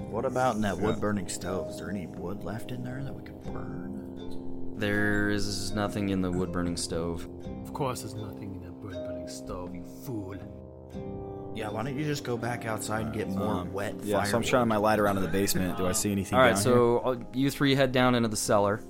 [0.09, 1.69] What about in that wood burning stove?
[1.69, 3.90] Is there any wood left in there that we could burn?
[4.81, 7.29] There is nothing in the wood burning stove.
[7.63, 10.35] Of course, there's nothing in a wood burning stove, you fool.
[11.53, 14.37] Yeah, why don't you just go back outside and get more Um, wet Yeah, so
[14.37, 15.77] I'm shining my light around in the basement.
[15.77, 16.35] Do I see anything?
[16.35, 18.81] All right, down so uh, you three head down into the cellar.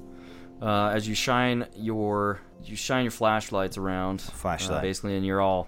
[0.61, 4.77] Uh, as you shine your you shine your flashlights around, Flashlight.
[4.77, 5.67] uh, basically, and you're all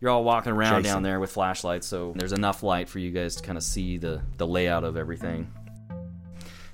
[0.00, 0.96] you're all walking around Jason.
[0.98, 1.88] down there with flashlights.
[1.88, 4.96] So there's enough light for you guys to kind of see the the layout of
[4.96, 5.52] everything.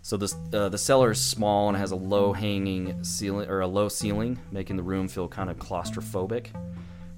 [0.03, 3.67] So this uh, the cellar is small and has a low hanging ceiling or a
[3.67, 6.47] low ceiling, making the room feel kind of claustrophobic.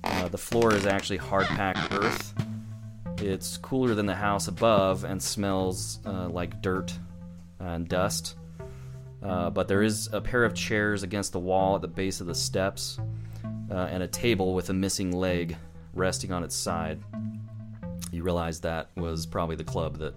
[0.04, 2.34] Uh, the floor is actually hard packed earth.
[3.18, 6.92] It's cooler than the house above and smells uh, like dirt
[7.60, 8.34] and dust.
[9.22, 12.26] Uh, but there is a pair of chairs against the wall at the base of
[12.26, 12.98] the steps
[13.70, 15.56] uh, and a table with a missing leg
[15.94, 17.00] resting on its side.
[18.10, 20.14] You realize that was probably the club that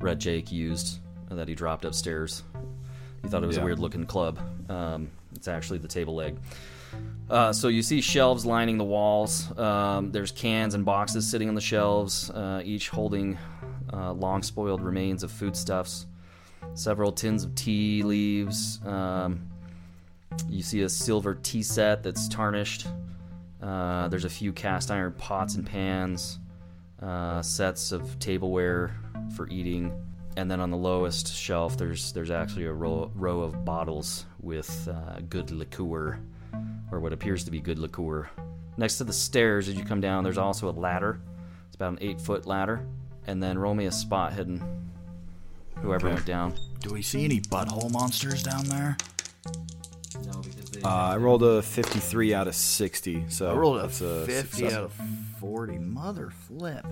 [0.00, 1.00] Red Jake used
[1.30, 2.42] that he dropped upstairs.
[3.22, 4.38] He thought it was a weird looking club.
[4.70, 6.38] Um, it's actually the table leg.
[7.28, 9.56] Uh, so you see shelves lining the walls.
[9.56, 13.38] Um, there's cans and boxes sitting on the shelves, uh, each holding
[13.92, 16.06] uh, long spoiled remains of foodstuffs.
[16.74, 18.80] Several tins of tea leaves.
[18.84, 19.48] Um,
[20.48, 22.86] you see a silver tea set that's tarnished.
[23.62, 26.38] Uh, there's a few cast iron pots and pans,
[27.02, 28.94] uh, sets of tableware
[29.36, 29.92] for eating,
[30.40, 34.88] and then on the lowest shelf, there's there's actually a row, row of bottles with
[34.88, 36.18] uh, good liqueur,
[36.90, 38.30] or what appears to be good liqueur.
[38.78, 41.20] Next to the stairs, as you come down, there's also a ladder.
[41.66, 42.80] It's about an eight foot ladder,
[43.26, 44.62] and then roll me a spot hidden.
[45.82, 46.14] Whoever Okay.
[46.14, 46.54] went down.
[46.80, 48.96] Do we see any butthole monsters down there?
[50.24, 50.80] No, because they.
[50.80, 54.72] Uh, I rolled a 53 out of 60, so I rolled a a 50 success.
[54.72, 54.92] out of
[55.38, 55.78] 40.
[55.78, 56.86] Mother flip.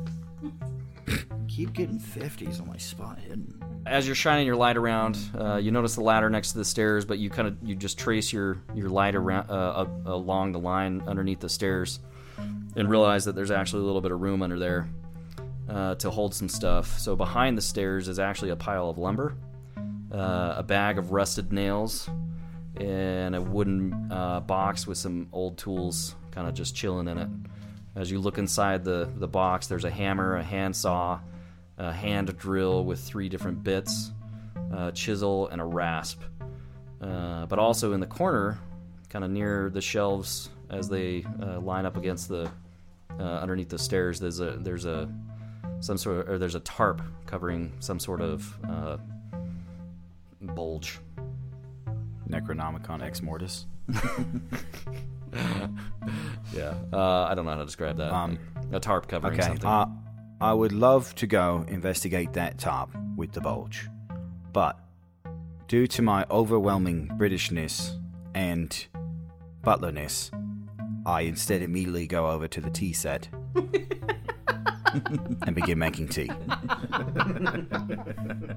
[1.49, 3.55] Keep getting 50s on my spot hidden.
[3.87, 7.05] as you're shining your light around, uh, you notice the ladder next to the stairs,
[7.05, 10.59] but you kind of you just trace your your light around uh, uh, along the
[10.59, 12.01] line underneath the stairs,
[12.77, 14.89] and realize that there's actually a little bit of room under there
[15.69, 16.99] uh, to hold some stuff.
[16.99, 19.35] So behind the stairs is actually a pile of lumber,
[20.13, 22.09] uh, a bag of rusted nails,
[22.77, 27.29] and a wooden uh, box with some old tools, kind of just chilling in it.
[27.97, 31.21] As you look inside the the box, there's a hammer, a handsaw
[31.79, 34.11] a hand drill with three different bits,
[34.73, 36.21] a chisel, and a rasp.
[37.01, 38.59] Uh, but also in the corner,
[39.09, 42.51] kind of near the shelves as they uh, line up against the
[43.19, 45.09] uh, underneath the stairs, there's a there's a
[45.81, 48.97] some sort of or there's a tarp covering some sort of uh,
[50.41, 50.99] bulge.
[52.29, 53.65] Necronomicon Ex Mortis.
[56.55, 58.13] Yeah, uh, I don't know how to describe that.
[58.13, 58.39] Um,
[58.73, 59.69] a tarp covering Okay, something.
[59.69, 59.87] uh,
[60.41, 63.89] I would love to go investigate that top with the bulge,
[64.53, 64.79] but
[65.67, 67.99] due to my overwhelming Britishness
[68.35, 68.87] and
[69.63, 70.31] butlerness,
[71.05, 73.29] I instead immediately go over to the tea set
[75.43, 76.31] and begin making tea.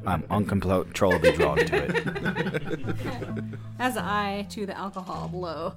[0.06, 3.46] I'm uncontrollably drawn to it.
[3.82, 5.74] As I to the alcohol below.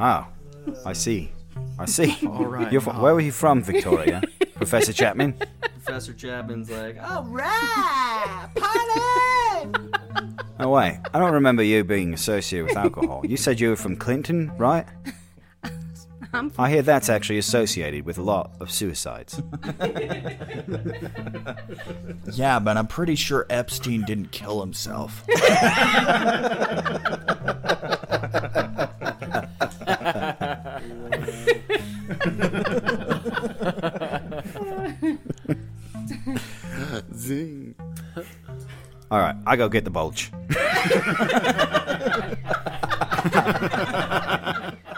[0.00, 0.26] Oh,
[0.86, 1.30] I see.
[1.78, 2.16] I see.
[2.26, 3.02] All right, You're fr- Bob.
[3.02, 4.20] where were you from, Victoria?
[4.56, 5.34] Professor Chapman?
[5.60, 9.70] Professor Chapman's like, All right, party!
[10.58, 10.98] Oh, wait.
[11.14, 13.22] I don't remember you being associated with alcohol.
[13.24, 14.86] You said you were from Clinton, right?
[16.32, 19.40] I'm I hear that's actually associated with a lot of suicides.
[22.32, 25.22] Yeah, but I'm pretty sure Epstein didn't kill himself.
[37.14, 37.74] Zing.
[39.10, 40.32] All right, I go get the bulge.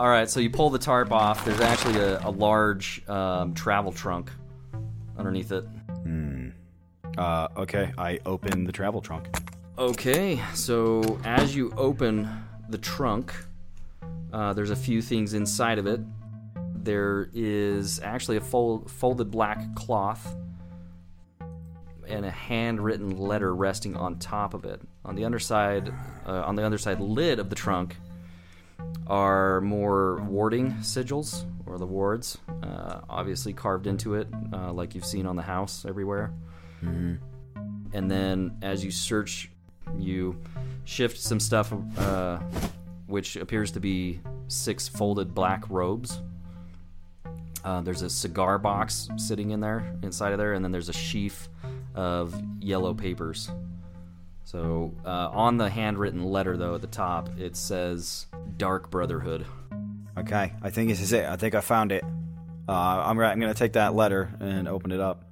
[0.00, 1.44] All right, so you pull the tarp off.
[1.44, 4.30] There's actually a, a large um, travel trunk
[5.18, 5.62] underneath it.
[6.04, 6.48] Hmm.
[7.18, 9.26] Uh, okay, I open the travel trunk.
[9.76, 12.26] Okay, so as you open
[12.70, 13.34] the trunk,
[14.32, 16.00] uh, there's a few things inside of it.
[16.82, 20.34] There is actually a fold, folded black cloth
[22.08, 24.80] and a handwritten letter resting on top of it.
[25.04, 25.92] On the underside,
[26.26, 27.98] uh, on the underside lid of the trunk,
[29.06, 35.04] are more warding sigils or the wards, uh, obviously carved into it, uh, like you've
[35.04, 36.32] seen on the house everywhere.
[36.82, 37.18] Mhm.
[37.92, 39.50] And then as you search,
[39.98, 40.36] you
[40.84, 42.38] shift some stuff, uh,
[43.06, 46.20] which appears to be six folded black robes.
[47.64, 50.94] Uh, there's a cigar box sitting in there, inside of there, and then there's a
[50.94, 51.48] sheaf
[51.94, 53.50] of yellow papers.
[54.50, 59.46] So uh, on the handwritten letter, though, at the top, it says Dark Brotherhood.
[60.18, 61.24] Okay, I think this is it.
[61.24, 62.02] I think I found it.
[62.68, 65.22] Uh, I'm, right, I'm going to take that letter and open it up.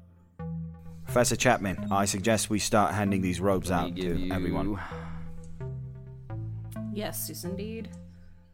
[1.05, 4.79] Professor Chapman, I suggest we start handing these robes Let out to you- everyone.
[6.93, 7.89] Yes, yes, indeed.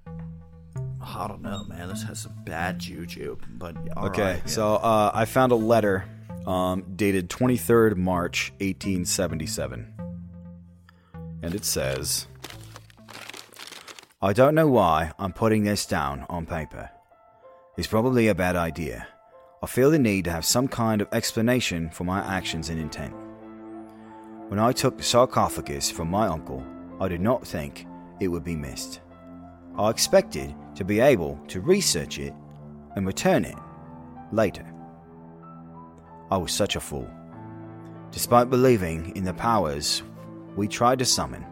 [0.07, 1.89] I don't know, man.
[1.89, 4.47] This has some bad juju, but all okay, right, yeah.
[4.51, 6.07] so uh, I found a letter
[6.47, 9.94] um, dated 23rd March 1877.
[11.45, 12.27] And it says
[14.23, 16.89] I don't know why I'm putting this down on paper.
[17.77, 19.07] It's probably a bad idea.
[19.62, 23.12] I feel the need to have some kind of explanation for my actions and intent.
[24.49, 26.65] When I took the sarcophagus from my uncle,
[26.99, 27.87] I did not think
[28.21, 29.03] it would be missed.
[29.77, 32.33] I expected to be able to research it
[32.97, 33.59] and return it
[34.33, 34.65] later.
[36.31, 37.11] I was such a fool.
[38.12, 40.03] Despite believing in the powers
[40.56, 41.44] we tried to summon,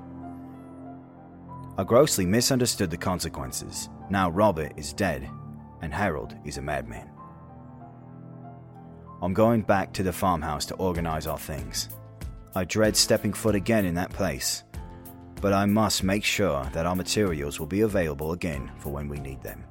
[1.78, 3.88] I grossly misunderstood the consequences.
[4.10, 5.26] Now Robert is dead,
[5.80, 7.08] and Harold is a madman.
[9.22, 11.88] I'm going back to the farmhouse to organize our things.
[12.54, 14.64] I dread stepping foot again in that place,
[15.40, 19.18] but I must make sure that our materials will be available again for when we
[19.18, 19.64] need them.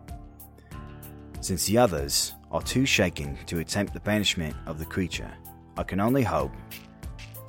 [1.42, 5.32] Since the others are too shaken to attempt the banishment of the creature,
[5.78, 6.52] I can only hope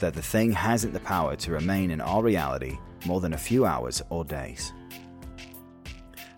[0.03, 2.77] that the thing hasn't the power to remain in our reality
[3.07, 4.73] more than a few hours or days.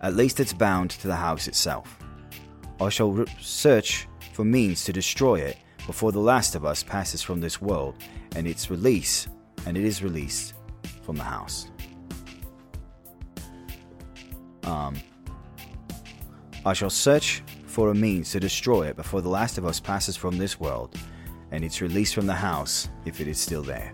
[0.03, 1.99] At least it's bound to the house itself.
[2.78, 7.41] I shall search for means to destroy it before the last of us passes from
[7.41, 7.95] this world
[8.36, 9.28] and its release
[9.65, 10.53] and it is released
[11.03, 11.70] from the house.
[14.65, 14.95] Um
[16.66, 20.16] I shall search for a means to destroy it before the last of us passes
[20.16, 20.99] from this world
[21.55, 23.93] and it's released from the house if it is still there.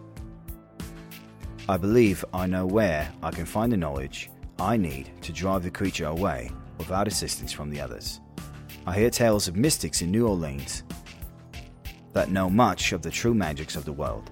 [1.68, 5.70] I believe I know where I can find the knowledge I need to drive the
[5.70, 8.20] creature away without assistance from the others.
[8.86, 10.84] I hear tales of mystics in New Orleans
[12.14, 14.30] that know much of the true magics of the world.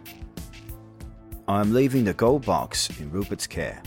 [1.47, 3.83] I am leaving the gold box in Rupert's care.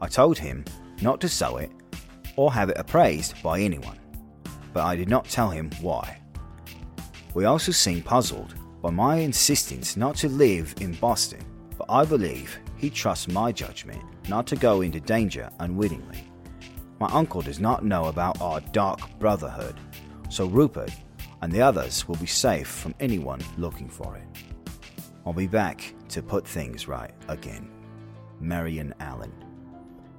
[0.00, 0.64] I told him
[1.00, 1.70] not to sell it
[2.36, 3.98] or have it appraised by anyone,
[4.72, 6.21] but I did not tell him why.
[7.34, 11.44] We also seem puzzled by my insistence not to live in Boston,
[11.78, 16.28] but I believe he trusts my judgment not to go into danger unwittingly.
[17.00, 19.76] My uncle does not know about our dark brotherhood,
[20.28, 20.92] so Rupert
[21.40, 24.44] and the others will be safe from anyone looking for it.
[25.24, 27.70] I'll be back to put things right again.
[28.40, 29.32] Marion Allen.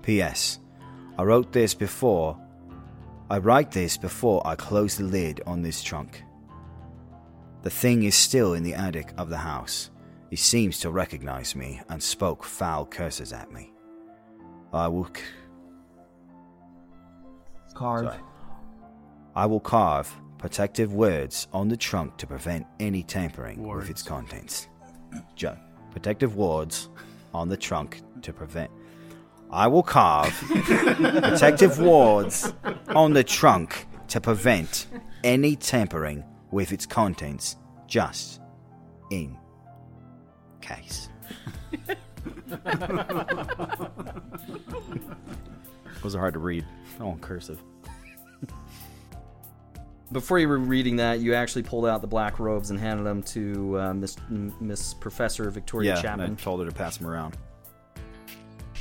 [0.01, 0.59] P.S.
[1.17, 2.37] I wrote this before.
[3.29, 6.23] I write this before I close the lid on this trunk.
[7.63, 9.89] The thing is still in the attic of the house.
[10.29, 13.71] He seems to recognize me and spoke foul curses at me.
[14.73, 15.05] I will.
[15.05, 15.21] C-
[17.73, 18.05] Carve.
[18.05, 18.19] Sorry.
[19.35, 24.67] I will carve protective words on the trunk to prevent any tampering with its contents.
[25.35, 25.57] Ju-
[25.91, 26.89] protective words
[27.33, 28.71] on the trunk to prevent.
[29.51, 32.51] I will carve protective wards
[32.89, 34.87] on the trunk to prevent
[35.23, 36.23] any tampering
[36.53, 37.57] with its contents,
[37.87, 38.39] just
[39.09, 39.35] in
[40.61, 41.09] case.
[46.01, 46.65] Those are hard to read.
[46.99, 47.61] Oh, cursive.
[50.11, 53.23] Before you were reading that, you actually pulled out the black robes and handed them
[53.23, 56.25] to uh, Miss Miss Professor Victoria yeah, Chapman.
[56.27, 57.35] and I told her to pass them around.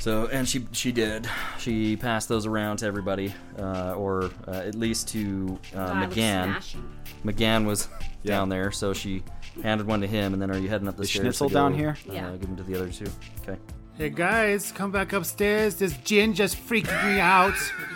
[0.03, 1.29] So, and she she did.
[1.59, 6.83] She passed those around to everybody, uh, or uh, at least to uh, God, McGann.
[7.23, 7.87] McGann was
[8.25, 9.23] down there, so she
[9.63, 10.33] handed one to him.
[10.33, 11.23] And then, are you heading up the Is stairs?
[11.37, 11.95] Schnitzel to go, down here?
[12.09, 12.31] Uh, Yeah.
[12.31, 13.05] Give them to the other two.
[13.47, 13.57] Okay.
[13.97, 15.75] Hey guys, come back upstairs.
[15.75, 17.55] This gin just freaking me out.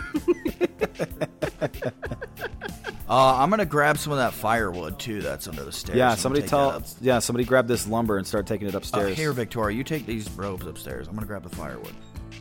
[3.10, 5.22] Uh, I'm gonna grab some of that firewood too.
[5.22, 5.96] That's under the stairs.
[5.96, 6.80] Yeah, I'm somebody gonna take tell.
[6.80, 6.94] that.
[7.00, 9.16] Yeah, somebody grab this lumber and start taking it Uh, upstairs.
[9.16, 11.08] here, Victoria, you take these robes upstairs.
[11.08, 11.94] I'm gonna grab the firewood.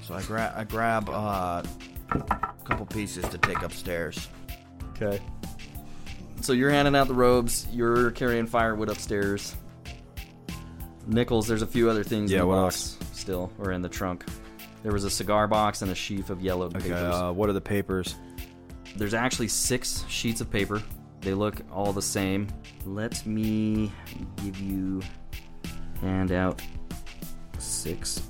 [0.06, 1.64] So I grab I grab uh,
[2.12, 4.28] a couple pieces to take upstairs.
[4.90, 5.22] Okay.
[6.42, 7.66] So you're handing out the robes.
[7.72, 9.56] You're carrying firewood upstairs.
[11.08, 13.88] Nichols, there's a few other things Yeah, in the what box still, or in the
[13.90, 14.26] trunk.
[14.84, 17.16] There was a cigar box and a sheaf of yellowed Okay, papers.
[17.16, 18.16] uh, what are the papers?
[18.96, 20.82] There's actually six sheets of paper.
[21.22, 22.48] They look all the same.
[22.86, 23.92] Let me
[24.44, 25.02] give you
[26.02, 26.62] hand out
[27.58, 28.22] six.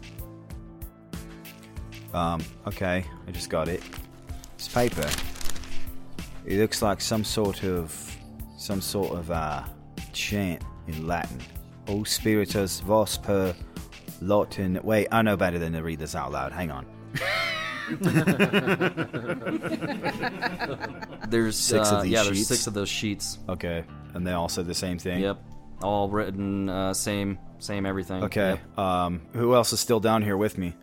[2.14, 3.84] Um, okay, I just got it.
[4.56, 5.07] It's paper.
[6.45, 7.94] It looks like some sort of
[8.57, 9.64] some sort of uh
[10.14, 11.40] chant in Latin.
[11.90, 13.53] O spiritus vos per
[14.18, 14.84] lotin.
[14.84, 16.52] Wait, I know better than to read this out loud.
[16.52, 16.85] Hang on.
[21.30, 23.39] There's Six uh, of these yeah, there's six of those sheets.
[23.49, 23.84] Okay,
[24.14, 25.22] and they all said the same thing.
[25.22, 25.41] Yep,
[25.81, 28.23] all written uh, same same everything.
[28.26, 28.52] Okay.
[28.52, 28.80] Yep.
[28.80, 30.76] Um, who else is still down here with me?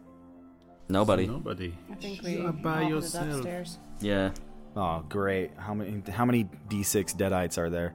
[0.88, 1.26] Nobody.
[1.26, 1.74] Nobody.
[1.90, 3.34] I think we You are by all did yourself.
[3.36, 3.78] upstairs.
[4.00, 4.30] Yeah.
[4.76, 5.52] Oh, great.
[5.56, 7.94] How many how many D6 deadites are there?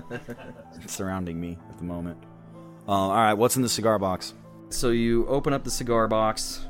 [0.86, 2.18] Surrounding me at the moment.
[2.88, 4.34] Uh, all right, what's in the cigar box?
[4.70, 6.66] So you open up the cigar box,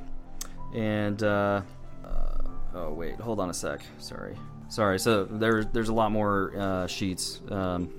[0.75, 1.63] and uh,
[2.05, 2.39] uh,
[2.75, 3.81] oh wait, hold on a sec.
[3.99, 4.37] Sorry,
[4.69, 4.99] sorry.
[4.99, 7.41] So there, there's a lot more uh, sheets.
[7.51, 7.93] Um,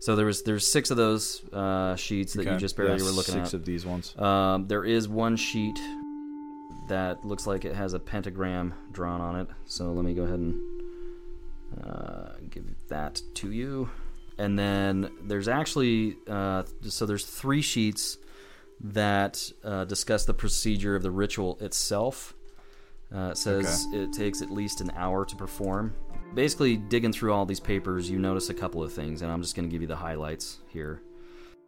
[0.00, 3.10] so there was there's six of those uh, sheets that you just barely Yeah, were
[3.10, 3.54] looking six at.
[3.54, 4.16] of these ones.
[4.18, 5.78] Um, there is one sheet
[6.88, 9.48] that looks like it has a pentagram drawn on it.
[9.64, 10.60] So let me go ahead and
[11.84, 13.90] uh, give that to you.
[14.38, 18.18] And then there's actually uh, so there's three sheets
[18.80, 22.34] that uh, discuss the procedure of the ritual itself.
[23.14, 25.94] Uh, it says it takes at least an hour to perform.
[26.34, 29.54] Basically, digging through all these papers, you notice a couple of things, and I'm just
[29.54, 31.00] going to give you the highlights here.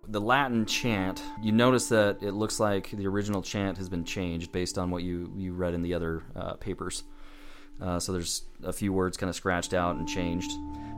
[0.09, 4.53] The Latin chant, you notice that it looks like the original chant has been changed
[4.53, 7.05] based on what you, you read in the other uh, papers.
[7.81, 10.51] Uh, so there's a few words kind of scratched out and changed.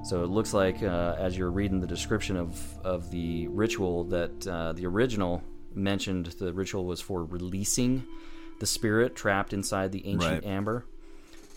[0.02, 4.46] So it looks like uh, as you're reading the description of, of the ritual that
[4.46, 5.42] uh, the original
[5.74, 8.04] mentioned the ritual was for releasing
[8.60, 10.44] the spirit trapped inside the ancient Right.
[10.44, 10.84] amber.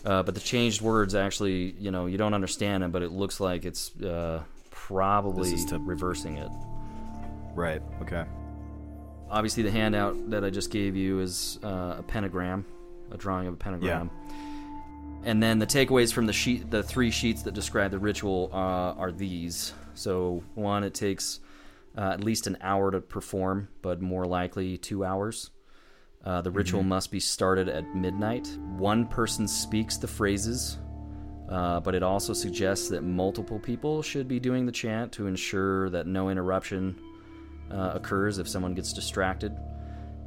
[0.04, 3.40] Uh, but the changed words actually, you know, you don't understand them, but it looks
[3.40, 6.50] like it's uh, probably to- reversing it.
[7.54, 7.80] Right.
[8.02, 8.24] Okay.
[9.30, 12.66] Obviously, the handout that I just gave you is uh, a pentagram,
[13.10, 14.10] a drawing of a pentagram.
[15.24, 18.56] And then the takeaways from the sheet, the three sheets that describe the ritual, uh,
[19.00, 19.72] are these.
[19.94, 21.40] So one, it takes
[21.96, 25.50] uh, at least an hour to perform, but more likely two hours.
[26.24, 26.86] Uh, the ritual Mhm.
[26.86, 28.48] must be started at midnight.
[28.76, 30.78] One person speaks the phrases,
[31.48, 35.88] uh, but it also suggests that multiple people should be doing the chant to ensure
[35.90, 36.96] that no interruption
[37.70, 39.56] uh, occurs if someone gets distracted.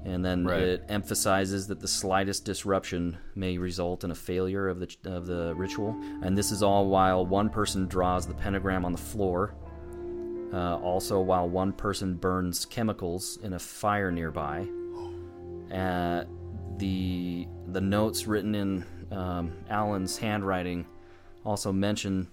[0.07, 0.61] And then Right.
[0.61, 5.53] it emphasizes that the slightest disruption may result in a failure of the of the
[5.55, 5.99] ritual.
[6.21, 9.53] And this is all while one person draws the pentagram on the floor.
[10.53, 14.65] Uh, also, while one person burns chemicals in a fire nearby.
[15.73, 16.23] Uh,
[16.77, 20.85] the the notes written in um, Allen's handwriting
[21.43, 22.29] also mention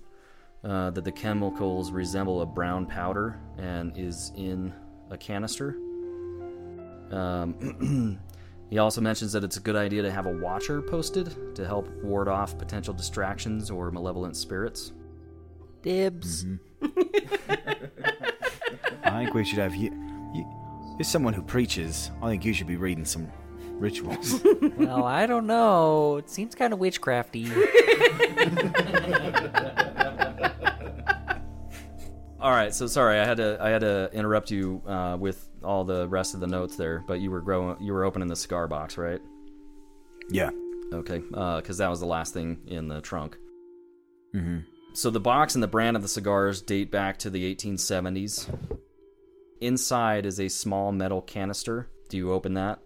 [0.63, 4.73] uh, that the chemicals resemble a brown powder and is in
[5.11, 5.77] a canister.
[7.11, 8.19] Um,
[8.71, 11.89] he also mentions that it's a good idea to have a watcher posted to help
[12.03, 14.93] ward off potential distractions or malevolent spirits.
[15.83, 16.47] Dibs.
[19.05, 19.91] I think we should have you.
[20.35, 20.47] you
[20.99, 22.11] you're someone who preaches.
[22.23, 23.31] I think you should be reading some
[23.73, 24.41] rituals.
[24.77, 26.19] well, I don't know.
[26.19, 27.51] It seems kind of witchcrafty.
[32.41, 35.85] All right, so sorry, I had to I had to interrupt you uh, with all
[35.85, 38.69] the rest of the notes there, but you were growing you were opening the cigar
[38.69, 39.21] box, right?
[40.31, 40.51] yeah.
[40.93, 43.37] Okay, because that was the last thing in the trunk.
[44.35, 44.59] Mm-hmm.
[44.93, 48.49] So the box and the brand of the cigars date back to the 1870s.
[49.61, 51.89] Inside is a small metal canister.
[52.09, 52.79] Do you open that?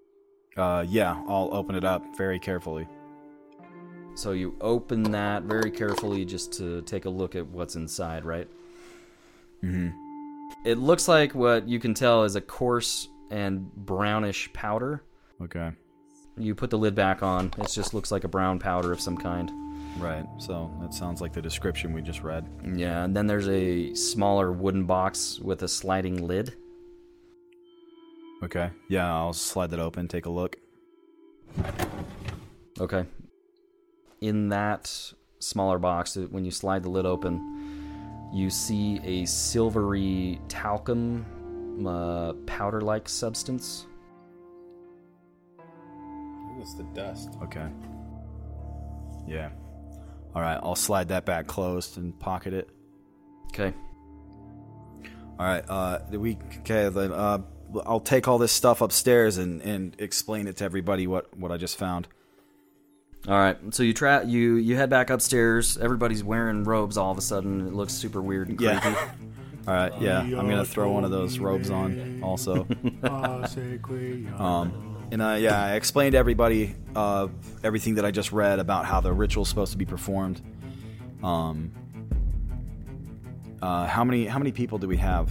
[0.57, 1.23] Uh, yeah.
[1.29, 2.87] I'll open it up very carefully.
[4.15, 8.49] So you open that very carefully just to take a look at what's inside, right?
[9.63, 9.91] Mm-hmm.
[10.65, 15.05] It looks like what you can tell is a coarse and brownish powder.
[15.43, 15.71] Okay.
[16.37, 17.53] You put the lid back on.
[17.59, 19.51] It just looks like a brown powder of some kind.
[19.99, 20.25] Right.
[20.39, 22.49] So that sounds like the description we just read.
[22.77, 26.55] Yeah, and then there's a smaller wooden box with a sliding lid.
[28.43, 28.71] Okay.
[28.89, 30.57] Yeah, I'll slide that open, take a look.
[32.81, 33.05] Okay.
[34.21, 37.58] In that smaller box, when you slide the lid open,
[38.33, 43.87] you see a silvery talcum uh, powder like substance.
[46.61, 47.31] It's the dust.
[47.43, 47.69] Okay.
[49.27, 49.51] Yeah.
[50.35, 52.69] All right, I'll slide that back closed and pocket it.
[53.47, 53.73] Okay.
[55.39, 55.65] All right.
[55.69, 56.89] Uh, we okay?
[56.89, 57.39] Then uh,
[57.87, 61.57] I'll take all this stuff upstairs and, and explain it to everybody what, what I
[61.57, 62.09] just found.
[63.27, 65.77] All right, so you tra- you you head back upstairs.
[65.77, 67.67] Everybody's wearing robes all of a sudden.
[67.67, 68.73] It looks super weird and creepy.
[68.73, 69.11] Yeah.
[69.67, 69.93] All right.
[70.01, 72.67] Yeah, I'm gonna throw one of those robes on also.
[74.39, 77.29] um, and uh, yeah, I explained to everybody uh,
[77.63, 80.41] everything that I just read about how the ritual's supposed to be performed.
[81.23, 81.73] Um,
[83.61, 85.31] uh, how many how many people do we have?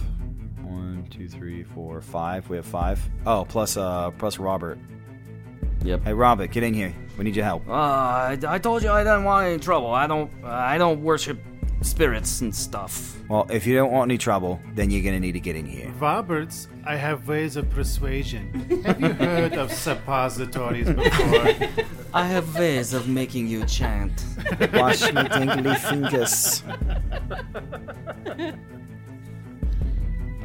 [0.62, 2.48] One, two, three, four, five.
[2.48, 3.00] We have five.
[3.26, 4.78] Oh, plus uh, plus Robert.
[5.82, 6.04] Yep.
[6.04, 6.94] Hey, Robert, get in here.
[7.18, 7.68] We need your help.
[7.68, 9.92] Uh, I, I told you I don't want any trouble.
[9.92, 10.30] I don't.
[10.42, 11.38] Uh, I don't worship
[11.82, 13.16] spirits and stuff.
[13.28, 15.90] Well, if you don't want any trouble, then you're gonna need to get in here.
[15.98, 18.82] Roberts, I have ways of persuasion.
[18.86, 21.84] Have you heard of suppositories before?
[22.14, 24.24] I have ways of making you chant.
[24.72, 26.62] Wash my tingly fingers.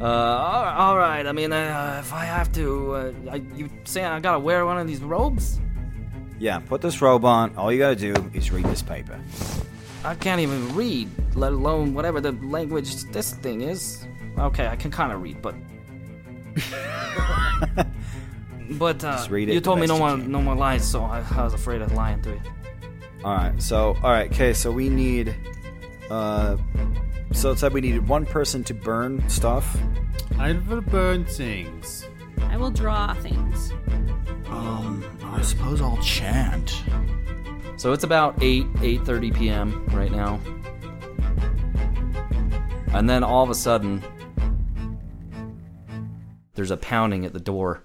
[0.00, 1.24] Uh, all, all right.
[1.26, 4.76] I mean, uh, if I have to, uh, I, you saying I gotta wear one
[4.76, 5.60] of these robes?
[6.38, 7.56] Yeah, put this robe on.
[7.56, 9.18] All you gotta do is read this paper.
[10.04, 14.06] I can't even read, let alone whatever the language this thing is.
[14.38, 15.54] Okay, I can kind of read, but.
[18.70, 21.24] but uh, Just read it you told me no more, no more lies, so I,
[21.36, 22.40] I was afraid of lying to you.
[23.24, 23.62] All right.
[23.62, 24.30] So, all right.
[24.30, 24.52] Okay.
[24.52, 25.34] So we need.
[26.10, 26.58] Uh,
[27.32, 29.78] so it said we needed one person to burn stuff.
[30.38, 32.06] I will burn things.
[32.42, 33.72] I will draw things.
[34.46, 36.82] Um, I suppose I'll chant.
[37.76, 39.86] So it's about 8, 8.30 p.m.
[39.86, 40.40] right now.
[42.92, 44.02] And then all of a sudden,
[46.54, 47.83] there's a pounding at the door.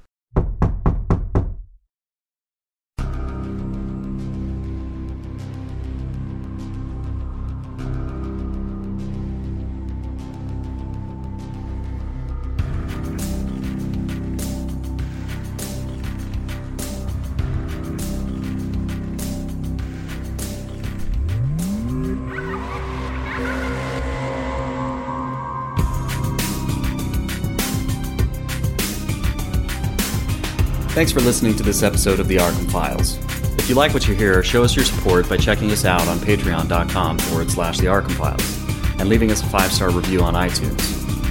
[31.00, 33.18] Thanks for listening to this episode of the Arkham Files.
[33.58, 36.18] If you like what you hear, show us your support by checking us out on
[36.18, 40.82] patreon.com forward slash the Arkham Files and leaving us a five star review on iTunes.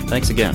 [0.08, 0.54] Thanks again.